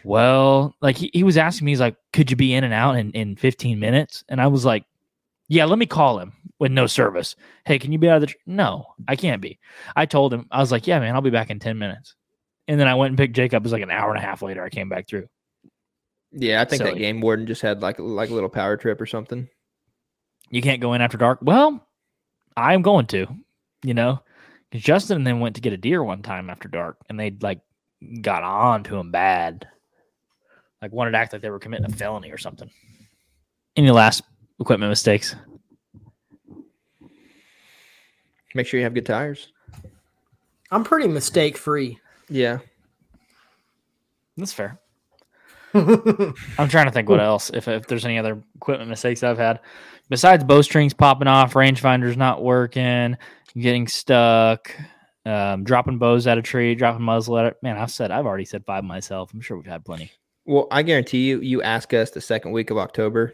[0.04, 2.96] well, like he, he was asking me, he's like, could you be in and out
[2.96, 4.24] in, in 15 minutes?
[4.30, 4.86] And I was like,
[5.48, 7.36] yeah, let me call him with no service.
[7.66, 8.28] Hey, can you be out of the?
[8.28, 8.38] Tr-?
[8.46, 9.60] No, I can't be.
[9.96, 12.16] I told him, I was like, yeah, man, I'll be back in 10 minutes.
[12.68, 13.64] And then I went and picked Jacob.
[13.64, 14.64] It was like an hour and a half later.
[14.64, 15.28] I came back through.
[16.32, 19.08] Yeah, I think that game warden just had like like a little power trip or
[19.08, 19.50] something.
[20.52, 21.40] You can't go in after dark.
[21.42, 21.84] Well,
[22.56, 23.28] I'm going to,
[23.84, 24.22] you know,
[24.70, 27.32] because Justin and them went to get a deer one time after dark, and they
[27.42, 27.62] like
[28.22, 29.68] got on to him bad,
[30.82, 32.70] like wanted to act like they were committing a felony or something.
[33.76, 34.24] Any last
[34.60, 35.36] equipment mistakes?
[38.56, 39.52] Make sure you have good tires.
[40.72, 42.00] I'm pretty mistake free.
[42.30, 42.60] Yeah.
[44.38, 44.80] That's fair.
[45.74, 47.52] I'm trying to think what else.
[47.52, 49.60] If if there's any other equipment mistakes I've had,
[50.10, 53.18] besides bowstrings popping off, rangefinder's not working,
[53.58, 54.76] getting stuck,
[55.26, 57.58] um, dropping bows at a tree, dropping muzzle at it.
[57.62, 59.34] Man, I've said I've already said five myself.
[59.34, 60.12] I'm sure we've had plenty.
[60.46, 63.34] Well, I guarantee you, you ask us the second week of October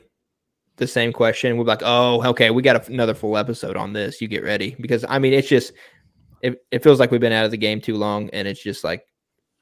[0.78, 1.56] the same question.
[1.56, 4.22] We'll be like, oh, okay, we got another full episode on this.
[4.22, 4.76] You get ready.
[4.80, 5.72] Because, I mean, it's just,
[6.42, 8.30] it, it feels like we've been out of the game too long.
[8.32, 9.06] And it's just like,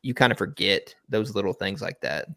[0.01, 2.27] you kind of forget those little things like that.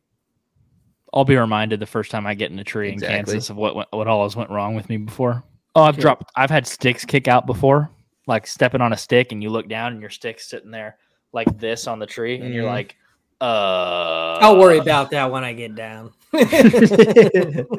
[1.17, 3.19] I'll be reminded the first time I get in a tree Exactly.
[3.19, 5.43] in Kansas of what went- what always went wrong with me before.
[5.75, 6.03] Oh, I've Yeah.
[6.03, 6.31] dropped.
[6.37, 7.91] I've had sticks kick out before,
[8.27, 10.99] like stepping on a stick and you look down and your stick's sitting there
[11.33, 12.69] like this on the tree, and you're Mhm.
[12.73, 12.97] like,
[13.41, 14.39] uh.
[14.41, 16.13] I'll worry about that when I get down.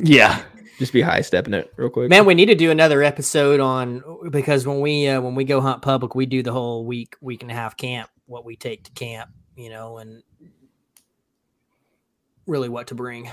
[0.00, 0.42] Yeah,
[0.78, 2.08] just be high stepping it real quick.
[2.08, 5.60] Man, we need to do another episode on because when we uh, when we go
[5.60, 8.84] hunt public, we do the whole week week and a half camp, what we take
[8.84, 10.22] to camp, you know, and
[12.48, 13.30] really what to bring.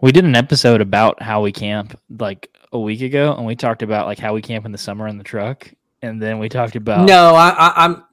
[0.00, 3.82] we did an episode about how we camp like a week ago, and we talked
[3.82, 6.76] about like how we camp in the summer in the truck, and then we talked
[6.76, 8.04] about No, I, I, I'm.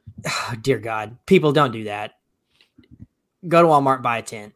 [0.62, 2.12] dear God, people don't do that.
[3.46, 4.54] Go to Walmart, buy a tent.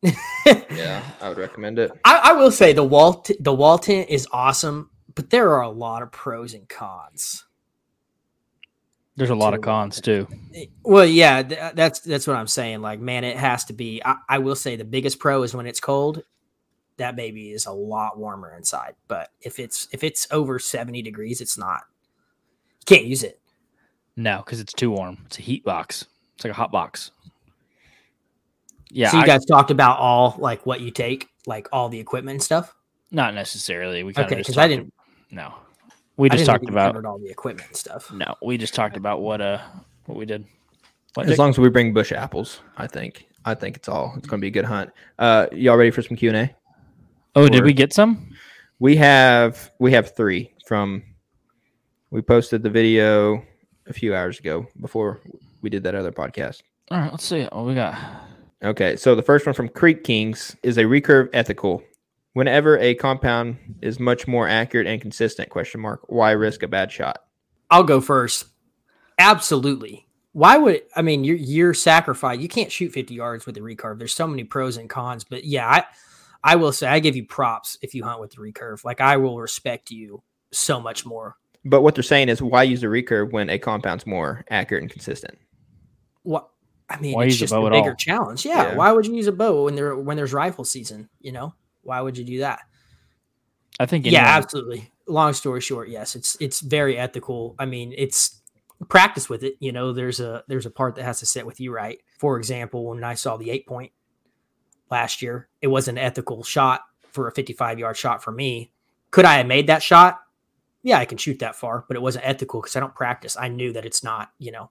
[0.02, 1.90] yeah, I would recommend it.
[2.04, 5.62] I, I will say the wall t- the wall tent is awesome, but there are
[5.62, 7.44] a lot of pros and cons.
[9.18, 10.28] There's a lot of cons uh, too.
[10.54, 12.80] Eh, well, yeah, th- uh, that's that's what I'm saying.
[12.82, 14.00] Like, man, it has to be.
[14.04, 16.22] I, I will say the biggest pro is when it's cold.
[16.98, 18.94] That baby is a lot warmer inside.
[19.08, 21.82] But if it's if it's over 70 degrees, it's not.
[22.80, 23.40] You can't use it.
[24.16, 25.18] No, because it's too warm.
[25.26, 26.06] It's a heat box.
[26.36, 27.10] It's like a hot box.
[28.90, 31.98] Yeah, so you I- guys talked about all like what you take, like all the
[32.00, 32.74] equipment and stuff.
[33.10, 34.02] not necessarily.
[34.04, 34.92] We kind Okay, of because I didn't.
[35.30, 35.54] No,
[36.18, 38.12] we I just didn't talked think about covered all the equipment stuff.
[38.12, 38.34] no.
[38.42, 39.60] We just talked about what uh
[40.04, 40.44] what we did.
[41.14, 41.38] What, As Jake?
[41.38, 43.26] long as we bring bush apples, I think.
[43.44, 44.12] I think it's all.
[44.16, 44.90] It's going to be a good hunt.
[45.18, 46.54] Uh, y'all ready for some Q and A?
[47.34, 48.30] oh, did we get some?
[48.78, 51.02] We have we have three from.
[52.10, 53.42] We posted the video
[53.86, 55.20] a few hours ago before
[55.62, 56.62] we did that other podcast.
[56.90, 57.44] All right, let's see.
[57.52, 57.96] What we got.
[58.62, 61.82] Okay, so the first one from Creek Kings is a recurve ethical.
[62.34, 66.92] Whenever a compound is much more accurate and consistent, question mark, why risk a bad
[66.92, 67.24] shot?
[67.70, 68.46] I'll go first.
[69.18, 70.06] Absolutely.
[70.32, 72.38] Why would I mean your your sacrifice?
[72.38, 73.98] You can't shoot 50 yards with the recurve.
[73.98, 75.84] There's so many pros and cons, but yeah, I
[76.44, 78.84] I will say I give you props if you hunt with the recurve.
[78.84, 80.22] Like I will respect you
[80.52, 81.36] so much more.
[81.64, 84.92] But what they're saying is, why use a recurve when a compound's more accurate and
[84.92, 85.36] consistent?
[86.22, 86.48] What
[86.88, 87.96] I mean, Why it's use a just bow a at bigger all?
[87.96, 88.46] challenge.
[88.46, 88.74] Yeah, Yeah.
[88.76, 91.08] Why would you use a bow when there when there's rifle season?
[91.20, 92.60] You know, why would you do that?
[93.80, 94.90] I think yeah, absolutely.
[95.06, 97.54] Long story short, yes, it's it's very ethical.
[97.58, 98.40] I mean, it's
[98.88, 99.54] practice with it.
[99.60, 102.00] You know, there's a there's a part that has to sit with you right.
[102.18, 103.92] For example, when I saw the eight point
[104.90, 108.72] last year, it was an ethical shot for a 55 yard shot for me.
[109.10, 110.20] Could I have made that shot?
[110.82, 113.36] Yeah, I can shoot that far, but it wasn't ethical because I don't practice.
[113.36, 114.30] I knew that it's not.
[114.38, 114.70] You know,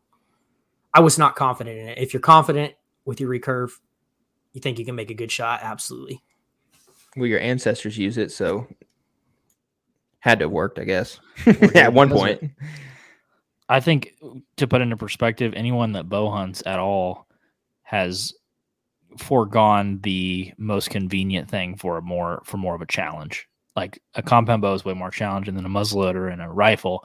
[0.93, 1.97] I was not confident in it.
[1.97, 3.71] If you're confident with your recurve,
[4.53, 5.59] you think you can make a good shot.
[5.61, 6.23] Absolutely.
[7.18, 8.68] Well, your ancestors use it, so
[10.20, 11.20] had to have worked, I guess.
[11.45, 12.51] did At one does point,
[13.70, 14.13] I think
[14.57, 17.28] to put into perspective, anyone that bow hunts at all
[17.82, 18.34] has
[19.18, 23.47] foregone the most convenient thing for a more for more of a challenge.
[23.76, 27.03] Like a compound bow is way more challenging than a muzzleloader and a rifle,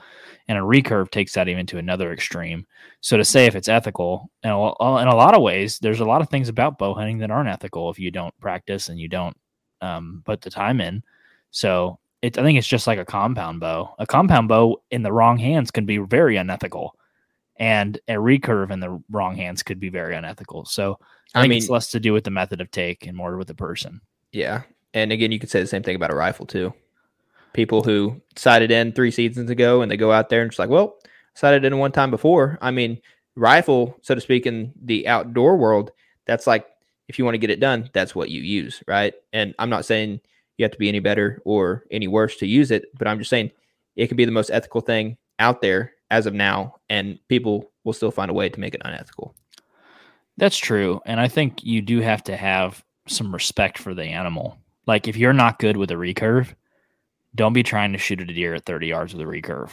[0.49, 2.67] and a recurve takes that even to another extreme.
[3.01, 6.05] So to say if it's ethical, and a in a lot of ways, there's a
[6.05, 9.09] lot of things about bow hunting that aren't ethical if you don't practice and you
[9.09, 9.37] don't
[9.83, 11.03] um, put the time in.
[11.51, 13.95] So it, I think it's just like a compound bow.
[13.99, 16.97] A compound bow in the wrong hands can be very unethical,
[17.57, 20.65] and a recurve in the wrong hands could be very unethical.
[20.65, 20.99] So
[21.35, 23.37] I, I think mean, it's less to do with the method of take and more
[23.37, 24.01] with the person.
[24.33, 24.63] yeah.
[24.95, 26.75] And again, you could say the same thing about a rifle too.
[27.53, 30.71] people who sighted in three seasons ago and they go out there and it's like,
[30.71, 30.97] well,
[31.35, 32.59] sighted in one time before.
[32.61, 33.01] I mean,
[33.35, 35.91] rifle, so to speak, in the outdoor world,
[36.27, 36.67] that's like
[37.13, 39.13] if you want to get it done, that's what you use, right?
[39.35, 40.19] And I'm not saying
[40.57, 43.29] you have to be any better or any worse to use it, but I'm just
[43.29, 43.51] saying
[43.97, 47.93] it could be the most ethical thing out there as of now, and people will
[47.93, 49.35] still find a way to make it unethical.
[50.39, 51.03] That's true.
[51.05, 54.57] And I think you do have to have some respect for the animal.
[54.87, 56.55] Like if you're not good with a recurve,
[57.35, 59.71] don't be trying to shoot a deer at 30 yards with a recurve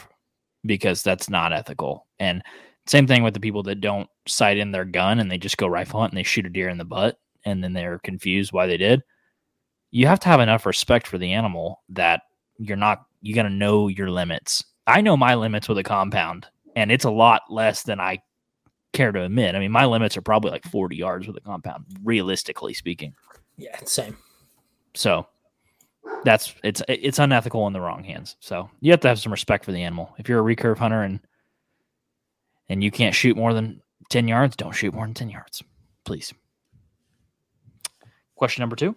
[0.65, 2.05] because that's not ethical.
[2.19, 2.43] And
[2.85, 5.67] same thing with the people that don't sight in their gun and they just go
[5.67, 8.67] rifle hunt and they shoot a deer in the butt and then they're confused why
[8.67, 9.01] they did.
[9.91, 12.21] You have to have enough respect for the animal that
[12.57, 14.63] you're not you got to know your limits.
[14.87, 18.19] I know my limits with a compound and it's a lot less than I
[18.93, 19.55] care to admit.
[19.55, 23.13] I mean, my limits are probably like 40 yards with a compound, realistically speaking.
[23.57, 24.17] Yeah, same.
[24.95, 25.27] So
[26.23, 28.35] that's it's it's unethical in the wrong hands.
[28.39, 30.13] So you have to have some respect for the animal.
[30.17, 31.19] If you're a recurve hunter and
[32.69, 35.63] and you can't shoot more than 10 yards, don't shoot more than 10 yards,
[36.05, 36.33] please.
[38.39, 38.95] Question number two.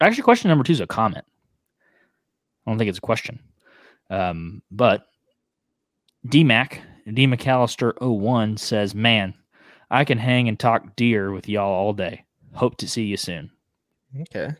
[0.00, 1.24] Actually, question number two is a comment.
[2.66, 3.38] I don't think it's a question.
[4.10, 5.06] Um, but
[6.26, 6.80] DMAC,
[7.14, 9.34] D McAllister 01 says, Man,
[9.88, 12.24] I can hang and talk deer with y'all all day.
[12.54, 13.52] Hope to see you soon.
[14.22, 14.50] Okay.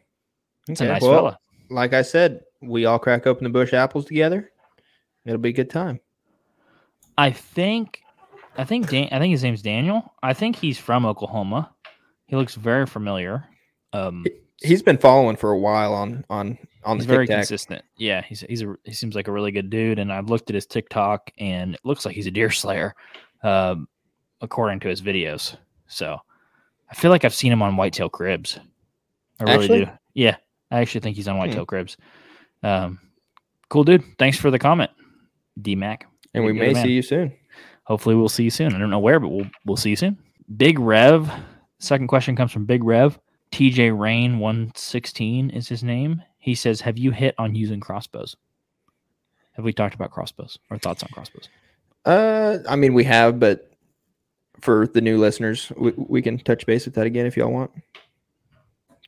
[0.69, 1.37] It's a nice fella.
[1.69, 4.53] Like I said, we all crack open the bush apples together.
[5.25, 5.99] It'll be a good time.
[7.19, 8.03] I think
[8.57, 10.15] I think Dan, I think his name's Daniel.
[10.23, 11.73] I think he's from Oklahoma.
[12.27, 13.49] He looks very familiar.
[13.93, 14.25] Um,
[14.63, 17.41] he's been following for a while on on on he's the very TikTok.
[17.43, 17.83] consistent.
[17.97, 19.99] Yeah, he's he's a he seems like a really good dude.
[19.99, 22.95] And I've looked at his TikTok, and it looks like he's a deer slayer,
[23.43, 23.89] um,
[24.41, 25.57] according to his videos.
[25.87, 26.19] So
[26.91, 28.59] I feel like I've seen him on Whitetail Cribs.
[29.41, 29.85] I really Actually?
[29.85, 29.91] do.
[30.15, 30.37] Yeah,
[30.71, 31.97] I actually think he's on Whitetail Cribs.
[32.63, 32.99] Um,
[33.69, 34.05] cool dude.
[34.19, 34.91] Thanks for the comment,
[35.61, 36.07] D Mac.
[36.35, 37.33] And we may see you soon.
[37.85, 38.75] Hopefully, we'll see you soon.
[38.75, 40.19] I don't know where, but we'll we'll see you soon.
[40.57, 41.31] Big Rev.
[41.79, 43.19] Second question comes from Big Rev.
[43.57, 46.23] TJ Rain one sixteen is his name.
[46.37, 48.37] He says, "Have you hit on using crossbows?
[49.55, 51.49] Have we talked about crossbows or thoughts on crossbows?"
[52.05, 53.73] Uh, I mean, we have, but
[54.61, 57.71] for the new listeners, we, we can touch base with that again if y'all want.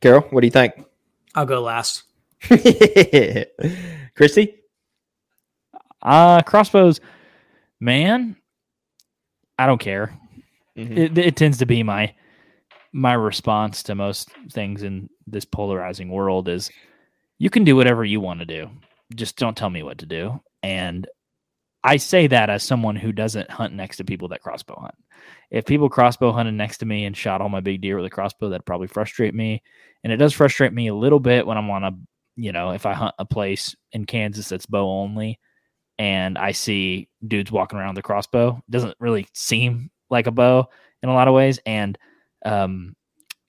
[0.01, 0.73] Carol, what do you think?
[1.35, 2.05] I'll go last.
[4.15, 4.55] Christy?
[6.01, 7.01] Uh crossbows,
[7.79, 8.35] man.
[9.59, 10.17] I don't care.
[10.75, 10.97] Mhm.
[10.97, 12.15] It, it tends to be my
[12.91, 16.71] my response to most things in this polarizing world is
[17.37, 18.69] you can do whatever you want to do.
[19.15, 20.41] Just don't tell me what to do.
[20.63, 21.07] And
[21.81, 24.95] i say that as someone who doesn't hunt next to people that crossbow hunt.
[25.49, 28.09] If people crossbow hunted next to me and shot all my big deer with a
[28.09, 29.63] crossbow that'd probably frustrate me.
[30.03, 31.91] And it does frustrate me a little bit when i'm on a
[32.35, 35.39] you know if i hunt a place in kansas that's bow only
[35.97, 40.67] and i see dudes walking around with a crossbow doesn't really seem like a bow
[41.01, 41.59] in a lot of ways.
[41.65, 41.97] And
[42.45, 42.95] um,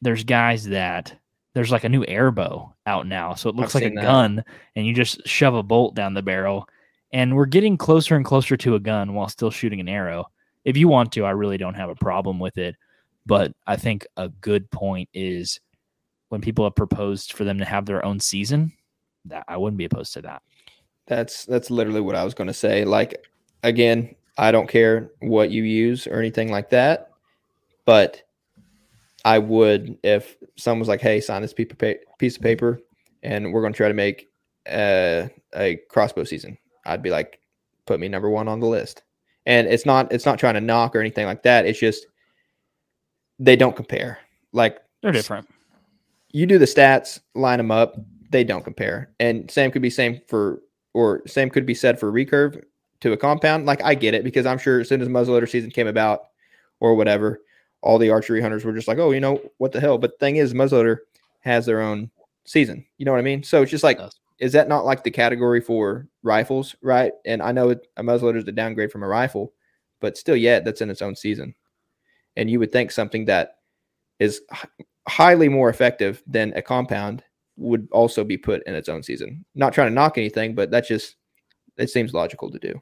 [0.01, 1.17] there's guys that
[1.55, 4.03] there's like a new air bow out now, so it looks I've like a that.
[4.03, 4.45] gun,
[4.77, 6.69] and you just shove a bolt down the barrel,
[7.13, 10.27] and we're getting closer and closer to a gun while still shooting an arrow.
[10.65, 12.77] If you want to, I really don't have a problem with it,
[13.27, 15.61] but I think a good point is
[16.29, 18.73] when people have proposed for them to have their own season.
[19.27, 20.43] That I wouldn't be opposed to that.
[21.07, 22.85] That's that's literally what I was going to say.
[22.85, 23.27] Like
[23.63, 27.11] again, I don't care what you use or anything like that,
[27.85, 28.23] but
[29.25, 32.81] I would if someone was like, "Hey, sign this piece of, pa- piece of paper,
[33.23, 34.29] and we're going to try to make
[34.69, 36.57] uh, a crossbow season."
[36.87, 37.41] I'd be like,
[37.87, 39.03] "Put me number one on the list."
[39.47, 41.67] And it's not it's not trying to knock or anything like that.
[41.67, 42.07] It's just
[43.39, 44.19] they don't compare.
[44.53, 45.49] Like They're different.
[46.31, 47.97] you do the stats, line them up,
[48.31, 49.11] they don't compare.
[49.19, 50.63] And same could be same for
[50.93, 52.63] or same could be said for recurve
[53.01, 53.67] to a compound.
[53.67, 56.21] Like I get it because I'm sure as soon as muzzleloader season came about
[56.81, 57.41] or whatever,
[57.83, 59.99] all the archery hunters were just like, oh, you know what the hell.
[59.99, 60.99] But the thing is, muzzleloader
[61.41, 62.11] has their own
[62.45, 62.85] season.
[62.99, 63.43] You know what I mean?
[63.43, 63.99] So it's just like,
[64.39, 67.13] is that not like the category for rifles, right?
[67.27, 69.53] And I know it, a muzzleloader is a downgrade from a rifle,
[70.01, 71.55] but still, yet that's in its own season.
[72.37, 73.57] And you would think something that
[74.19, 77.23] is h- highly more effective than a compound
[77.57, 79.45] would also be put in its own season.
[79.55, 81.17] Not trying to knock anything, but that's just
[81.77, 82.81] it seems logical to do.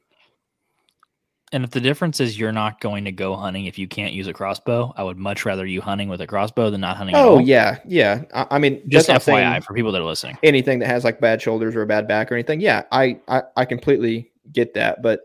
[1.52, 4.26] And if the difference is you're not going to go hunting if you can't use
[4.26, 7.16] a crossbow, I would much rather you hunting with a crossbow than not hunting.
[7.16, 8.22] at Oh yeah, yeah.
[8.34, 10.36] I, I mean, just FYI for people that are listening.
[10.42, 12.60] anything that has like bad shoulders or a bad back or anything.
[12.60, 15.20] Yeah, I I, I completely get that, but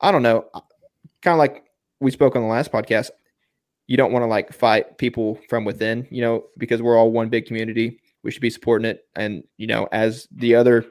[0.00, 0.46] I don't know.
[1.22, 1.64] Kind of like
[2.00, 3.10] we spoke on the last podcast.
[3.88, 7.30] You don't want to like fight people from within, you know, because we're all one
[7.30, 8.00] big community.
[8.22, 10.84] We should be supporting it, and you know, as the other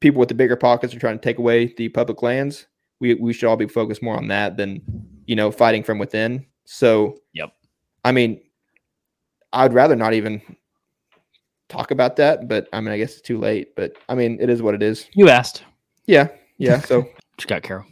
[0.00, 2.66] people with the bigger pockets are trying to take away the public lands.
[3.00, 4.82] We we should all be focused more on that than
[5.26, 6.46] you know fighting from within.
[6.64, 7.52] So Yep.
[8.04, 8.40] I mean,
[9.52, 10.40] I'd rather not even
[11.68, 13.74] talk about that, but I mean, I guess it's too late.
[13.76, 15.08] But I mean, it is what it is.
[15.14, 15.64] You asked.
[16.06, 16.28] Yeah,
[16.58, 16.80] yeah.
[16.80, 17.06] So
[17.38, 17.86] Just got Carol.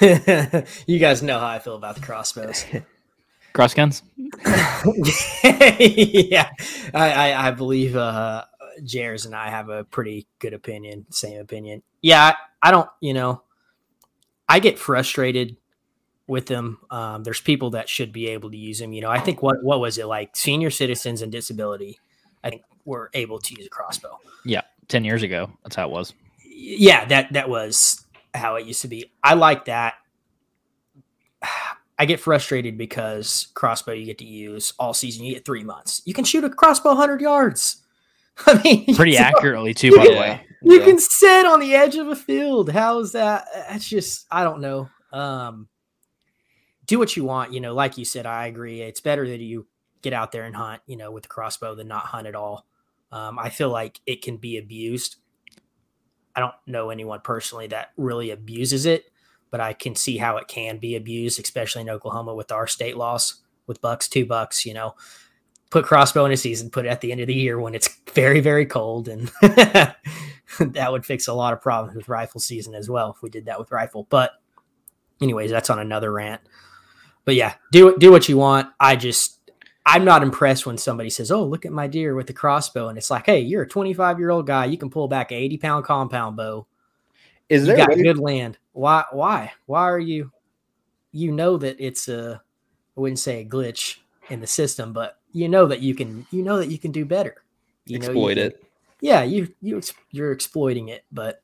[0.00, 2.64] you guys know how I feel about the crossbows.
[3.52, 4.02] Cross guns.
[4.46, 6.48] yeah,
[6.94, 8.44] I, I, I believe uh,
[8.82, 11.82] Jers and I have a pretty good opinion, same opinion.
[12.00, 13.42] Yeah, I, I don't, you know,
[14.52, 15.56] I get frustrated
[16.26, 16.78] with them.
[16.90, 18.92] Um, there's people that should be able to use them.
[18.92, 20.36] You know, I think what what was it like?
[20.36, 21.98] Senior citizens and disability,
[22.44, 24.18] I think, were able to use a crossbow.
[24.44, 25.50] Yeah, ten years ago.
[25.62, 26.12] That's how it was.
[26.44, 29.10] Yeah, that that was how it used to be.
[29.24, 29.94] I like that.
[31.98, 35.24] I get frustrated because crossbow you get to use all season.
[35.24, 36.02] You get three months.
[36.04, 37.82] You can shoot a crossbow 100 yards.
[38.46, 40.46] I mean, Pretty accurately too, by the way.
[40.64, 40.84] You Yeah.
[40.84, 42.70] can sit on the edge of a field.
[42.70, 43.46] How is that?
[43.68, 44.88] That's just I don't know.
[45.12, 45.68] Um,
[46.86, 47.52] do what you want.
[47.52, 48.80] You know, like you said, I agree.
[48.82, 49.66] It's better that you
[50.02, 50.82] get out there and hunt.
[50.86, 52.66] You know, with the crossbow than not hunt at all.
[53.10, 55.16] Um, I feel like it can be abused.
[56.34, 59.04] I don't know anyone personally that really abuses it,
[59.50, 62.96] but I can see how it can be abused, especially in Oklahoma with our state
[62.96, 64.64] laws with bucks, two bucks.
[64.64, 64.94] You know,
[65.72, 67.88] put crossbow in a season, put it at the end of the year when it's
[68.12, 69.96] very, very cold, and that
[70.90, 73.58] would fix a lot of problems with rifle season as well if we did that
[73.58, 74.06] with rifle.
[74.08, 74.32] But,
[75.20, 76.42] anyways, that's on another rant.
[77.24, 77.98] But yeah, do it.
[77.98, 78.68] Do what you want.
[78.78, 79.38] I just.
[79.84, 82.98] I'm not impressed when somebody says, "Oh, look at my deer with the crossbow," and
[82.98, 84.66] it's like, "Hey, you're a 25 year old guy.
[84.66, 86.66] You can pull back a 80 pound compound bow.
[87.48, 88.58] is You there got good land.
[88.72, 89.04] Why?
[89.10, 89.52] Why?
[89.66, 90.30] Why are you?
[91.12, 92.42] You know that it's a.
[92.96, 93.98] I wouldn't say a glitch
[94.28, 96.26] in the system, but you know that you can.
[96.30, 97.42] You know that you can do better.
[97.86, 98.64] You know you exploit can- it?
[99.00, 99.80] yeah, you you
[100.10, 101.42] you're exploiting it, but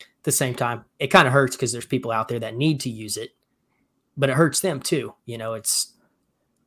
[0.00, 2.80] at the same time, it kind of hurts because there's people out there that need
[2.80, 3.30] to use it,
[4.16, 5.14] but it hurts them too.
[5.26, 5.94] You know, it's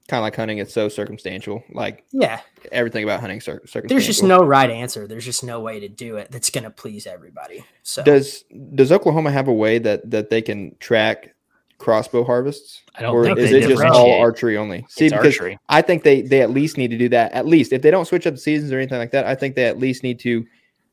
[0.08, 0.60] Kind of like hunting.
[0.60, 1.66] It's so circumstantial.
[1.70, 2.39] Like yeah.
[2.72, 3.89] everything about hunting, cir- circumstantial.
[3.89, 5.05] There's just no right answer.
[5.05, 7.66] There's just no way to do it that's gonna please everybody.
[7.84, 11.36] So Does Does Oklahoma have a way that that they can track
[11.78, 14.86] crossbow harvests, I don't or think is they it just all archery only?
[14.89, 15.59] See, It's because archery.
[15.69, 17.32] I think they they at least need to do that.
[17.34, 19.55] At least if they don't switch up the seasons or anything like that, I think
[19.55, 20.45] they at least need to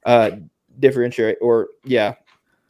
[0.04, 0.30] uh
[0.78, 1.38] differentiate.
[1.40, 2.14] Or yeah,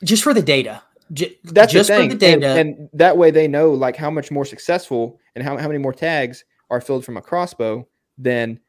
[0.02, 2.10] just for the data, J- that's just the thing.
[2.10, 2.60] for the And- data.
[2.60, 5.92] and, that way they know like how much more successful and how how many more
[5.92, 7.86] tags are filled from a crossbow
[8.18, 8.60] than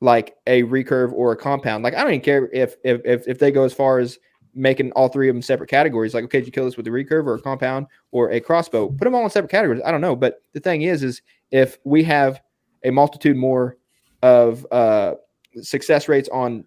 [0.00, 1.84] like a recurve or a compound.
[1.84, 4.18] Like I don't even care if if if, if they go as far as
[4.54, 6.14] making all three of them separate categories.
[6.14, 8.88] Like, okay, did you kill this with a recurve or a compound or a crossbow?
[8.88, 9.82] Put them all in separate categories.
[9.84, 10.16] I don't know.
[10.16, 12.40] But the thing is, is if we have
[12.84, 13.76] a multitude more
[14.22, 15.14] of uh,
[15.60, 16.64] success rates on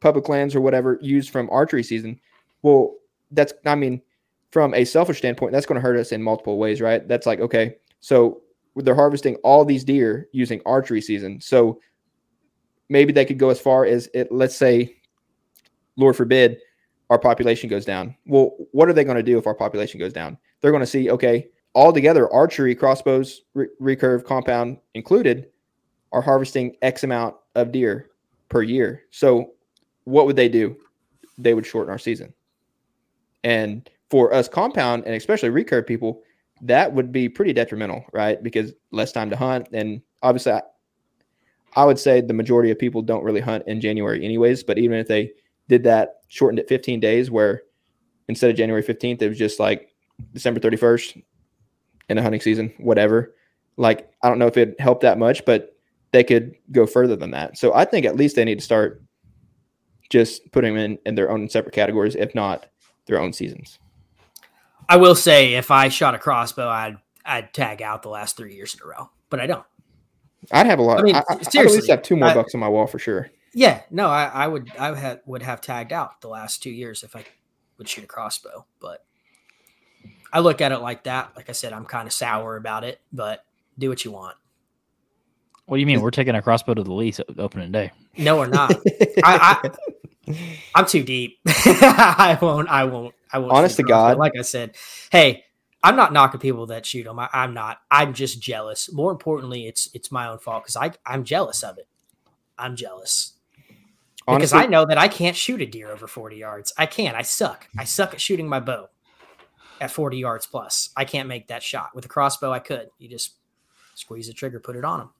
[0.00, 2.20] public lands or whatever used from archery season,
[2.62, 2.94] well,
[3.30, 4.00] that's I mean,
[4.50, 7.06] from a selfish standpoint, that's going to hurt us in multiple ways, right?
[7.06, 8.40] That's like, okay, so
[8.76, 11.40] they're harvesting all these deer using archery season.
[11.40, 11.80] So
[12.88, 14.94] maybe they could go as far as it, let's say,
[15.96, 16.58] Lord forbid,
[17.10, 18.14] our population goes down.
[18.26, 20.36] Well, what are they going to do if our population goes down?
[20.60, 25.48] They're going to see, okay, all together, archery, crossbows, re- recurve, compound included,
[26.12, 28.10] are harvesting X amount of deer
[28.48, 29.02] per year.
[29.10, 29.52] So
[30.04, 30.76] what would they do?
[31.38, 32.32] They would shorten our season.
[33.44, 36.22] And for us compound and especially recurve people,
[36.62, 38.42] that would be pretty detrimental, right?
[38.42, 39.68] Because less time to hunt.
[39.72, 40.62] And obviously, I,
[41.76, 44.64] I would say the majority of people don't really hunt in January, anyways.
[44.64, 45.30] But even if they
[45.68, 47.62] did that, shortened it 15 days, where
[48.28, 49.94] instead of January 15th, it was just like
[50.32, 51.22] December 31st
[52.08, 53.34] in the hunting season, whatever.
[53.76, 55.76] Like, I don't know if it helped that much, but
[56.12, 57.58] they could go further than that.
[57.58, 59.02] So I think at least they need to start
[60.10, 62.66] just putting them in, in their own separate categories, if not
[63.06, 63.78] their own seasons.
[64.88, 68.54] I will say, if I shot a crossbow, I'd I'd tag out the last three
[68.54, 69.64] years in a row, but I don't.
[70.50, 71.00] I'd have a lot.
[71.00, 72.86] I mean, I, I, I'd at least have two more I- bucks on my wall
[72.86, 73.30] for sure.
[73.54, 76.70] Yeah, no, I, I would I would have, would have tagged out the last two
[76.70, 77.24] years if I
[77.78, 79.04] would shoot a crossbow, but
[80.32, 81.32] I look at it like that.
[81.36, 83.44] Like I said, I'm kind of sour about it, but
[83.78, 84.36] do what you want.
[85.66, 86.00] What do you mean?
[86.00, 87.92] We're taking a crossbow to the lease opening day.
[88.16, 88.72] No we're not.
[89.24, 89.72] I,
[90.24, 91.38] I I'm too deep.
[91.46, 92.68] I won't.
[92.68, 93.14] I won't.
[93.32, 93.52] I won't.
[93.52, 93.82] Honest to.
[93.82, 94.18] God.
[94.18, 94.76] like I said,
[95.10, 95.44] hey,
[95.82, 97.18] I'm not knocking people that shoot them.
[97.18, 97.78] I, I'm not.
[97.90, 98.92] I'm just jealous.
[98.92, 101.86] More importantly, it's it's my own fault because I I'm jealous of it.
[102.58, 103.37] I'm jealous
[104.36, 106.72] because I know that I can't shoot a deer over 40 yards.
[106.76, 107.16] I can't.
[107.16, 107.66] I suck.
[107.78, 108.88] I suck at shooting my bow
[109.80, 110.90] at 40 yards plus.
[110.96, 112.52] I can't make that shot with a crossbow.
[112.52, 112.90] I could.
[112.98, 113.34] You just
[113.94, 115.10] squeeze the trigger, put it on them.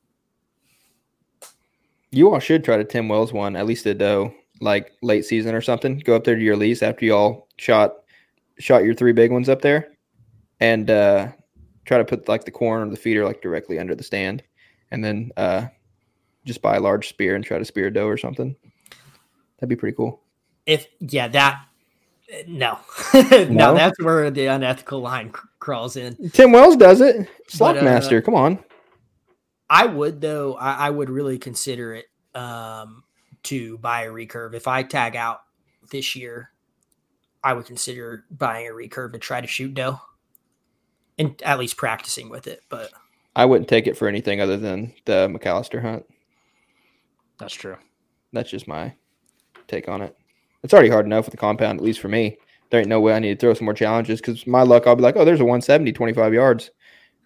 [2.11, 4.33] you all should try to Tim Wells one, at least a doe.
[4.61, 5.99] like late season or something.
[6.01, 7.97] Go up there to your lease after you all shot
[8.59, 9.93] shot your three big ones up there,
[10.61, 11.29] and uh,
[11.85, 14.43] try to put like the corn or the feeder like directly under the stand,
[14.91, 15.67] and then uh,
[16.45, 18.57] just buy a large spear and try to spear a doe or something.
[19.59, 20.23] That'd be pretty cool.
[20.67, 21.65] If yeah, that
[22.47, 22.79] no,
[23.15, 23.75] no, No?
[23.75, 26.31] that's where the unethical line cr- crawls in.
[26.31, 27.29] Tim Wells does it.
[27.59, 28.59] But, uh, come on.
[29.71, 30.55] I would though.
[30.55, 33.03] I, I would really consider it um,
[33.45, 34.55] to buy a recurve.
[34.55, 35.41] If I tag out
[35.91, 36.51] this year,
[37.43, 40.01] I would consider buying a recurve to try to shoot doe,
[41.19, 42.61] and at least practicing with it.
[42.69, 42.91] But
[43.37, 46.05] I wouldn't take it for anything other than the McAllister hunt.
[47.39, 47.77] That's true.
[48.33, 48.95] That's just my
[49.69, 50.17] take on it.
[50.63, 52.37] It's already hard enough with the compound, at least for me.
[52.71, 54.97] There ain't no way I need to throw some more challenges because my luck, I'll
[54.97, 56.71] be like, oh, there's a 170, 25 yards.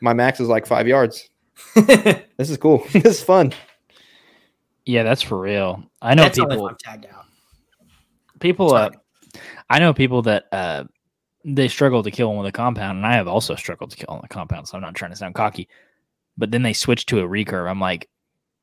[0.01, 1.29] My max is like five yards.
[1.75, 2.85] This is cool.
[2.93, 3.53] this is fun.
[4.85, 5.85] Yeah, that's for real.
[6.01, 6.67] I know that's people.
[6.67, 7.27] I'm tagged out.
[8.41, 8.75] People.
[8.75, 8.91] Uh,
[9.71, 10.85] I know people that uh,
[11.45, 14.09] they struggle to kill one with a compound, and I have also struggled to kill
[14.09, 14.67] on the compound.
[14.67, 15.69] So I'm not trying to sound cocky,
[16.37, 17.71] but then they switch to a recurve.
[17.71, 18.09] I'm like,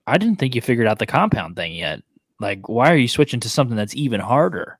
[0.07, 2.01] I didn't think you figured out the compound thing yet.
[2.39, 4.79] Like, why are you switching to something that's even harder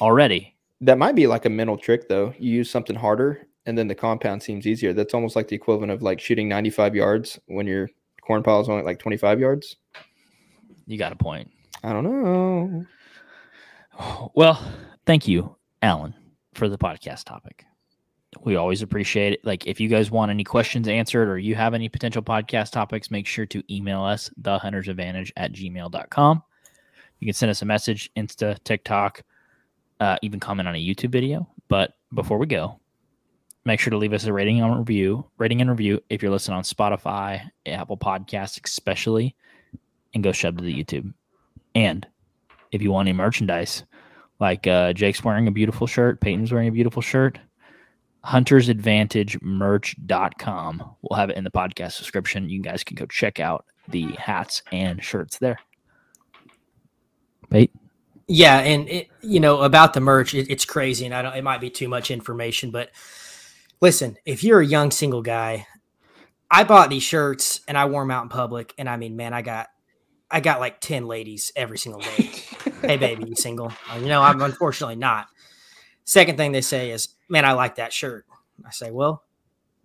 [0.00, 0.56] already?
[0.82, 2.34] That might be like a mental trick, though.
[2.38, 4.92] You use something harder, and then the compound seems easier.
[4.92, 7.88] That's almost like the equivalent of like shooting 95 yards when your
[8.22, 9.76] corn pile is only like 25 yards.
[10.86, 11.50] You got a point.
[11.82, 12.86] I don't know.
[14.34, 14.62] Well,
[15.06, 16.14] thank you, Alan,
[16.54, 17.64] for the podcast topic.
[18.42, 19.44] We always appreciate it.
[19.44, 23.10] Like, if you guys want any questions answered or you have any potential podcast topics,
[23.10, 26.42] make sure to email us, thehuntersadvantage at gmail.com.
[27.20, 29.22] You can send us a message, Insta, TikTok,
[30.00, 31.46] uh, even comment on a YouTube video.
[31.68, 32.80] But before we go,
[33.64, 36.56] make sure to leave us a rating and review, rating and review if you're listening
[36.56, 39.36] on Spotify, Apple Podcasts, especially,
[40.14, 41.12] and go shove to the YouTube.
[41.74, 42.06] And
[42.72, 43.84] if you want any merchandise,
[44.40, 47.38] like uh, Jake's wearing a beautiful shirt, Peyton's wearing a beautiful shirt,
[48.24, 50.96] huntersadvantagemerch.com.
[51.02, 52.48] We'll have it in the podcast description.
[52.48, 55.58] You guys can go check out the hats and shirts there.
[57.50, 57.80] Peyton?
[58.28, 61.34] Yeah, and it, you know about the merch, it, it's crazy, and I don't.
[61.36, 62.90] It might be too much information, but
[63.80, 65.66] listen, if you're a young single guy,
[66.50, 69.32] I bought these shirts and I wore them out in public, and I mean, man,
[69.34, 69.68] I got,
[70.30, 72.30] I got like ten ladies every single day.
[72.86, 73.78] hey, baby, you single?
[73.90, 75.26] Uh, You know, I'm unfortunately not.
[76.04, 78.26] Second thing they say is, man, I like that shirt.
[78.66, 79.24] I say, well,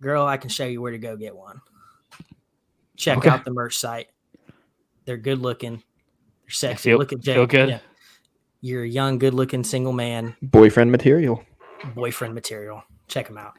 [0.00, 1.62] girl, I can show you where to go get one.
[2.96, 3.28] Check Okay.
[3.28, 4.08] out the merch site.
[5.04, 5.82] They're good looking.
[6.46, 6.90] They're sexy.
[6.90, 7.34] feel- Look at Jake.
[7.36, 7.68] feel good?
[7.68, 7.78] Yeah.
[8.60, 11.42] You're a young, good looking single man, Boyfriend material.
[11.94, 12.82] boyfriend material.
[13.06, 13.52] Check him out.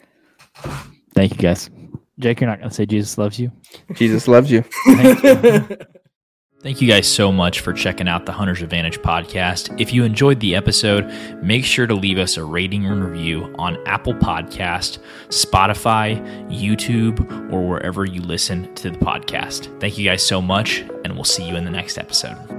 [1.14, 1.70] Thank you, guys.
[2.20, 3.52] Jake, you're not going to say Jesus loves you?
[3.94, 4.64] Jesus loves you.
[4.86, 5.78] Thank you.
[6.64, 9.80] Thank you guys so much for checking out the Hunter's Advantage podcast.
[9.80, 11.06] If you enjoyed the episode,
[11.44, 16.20] make sure to leave us a rating and review on Apple Podcast, Spotify,
[16.50, 19.80] YouTube, or wherever you listen to the podcast.
[19.80, 22.57] Thank you guys so much, and we'll see you in the next episode.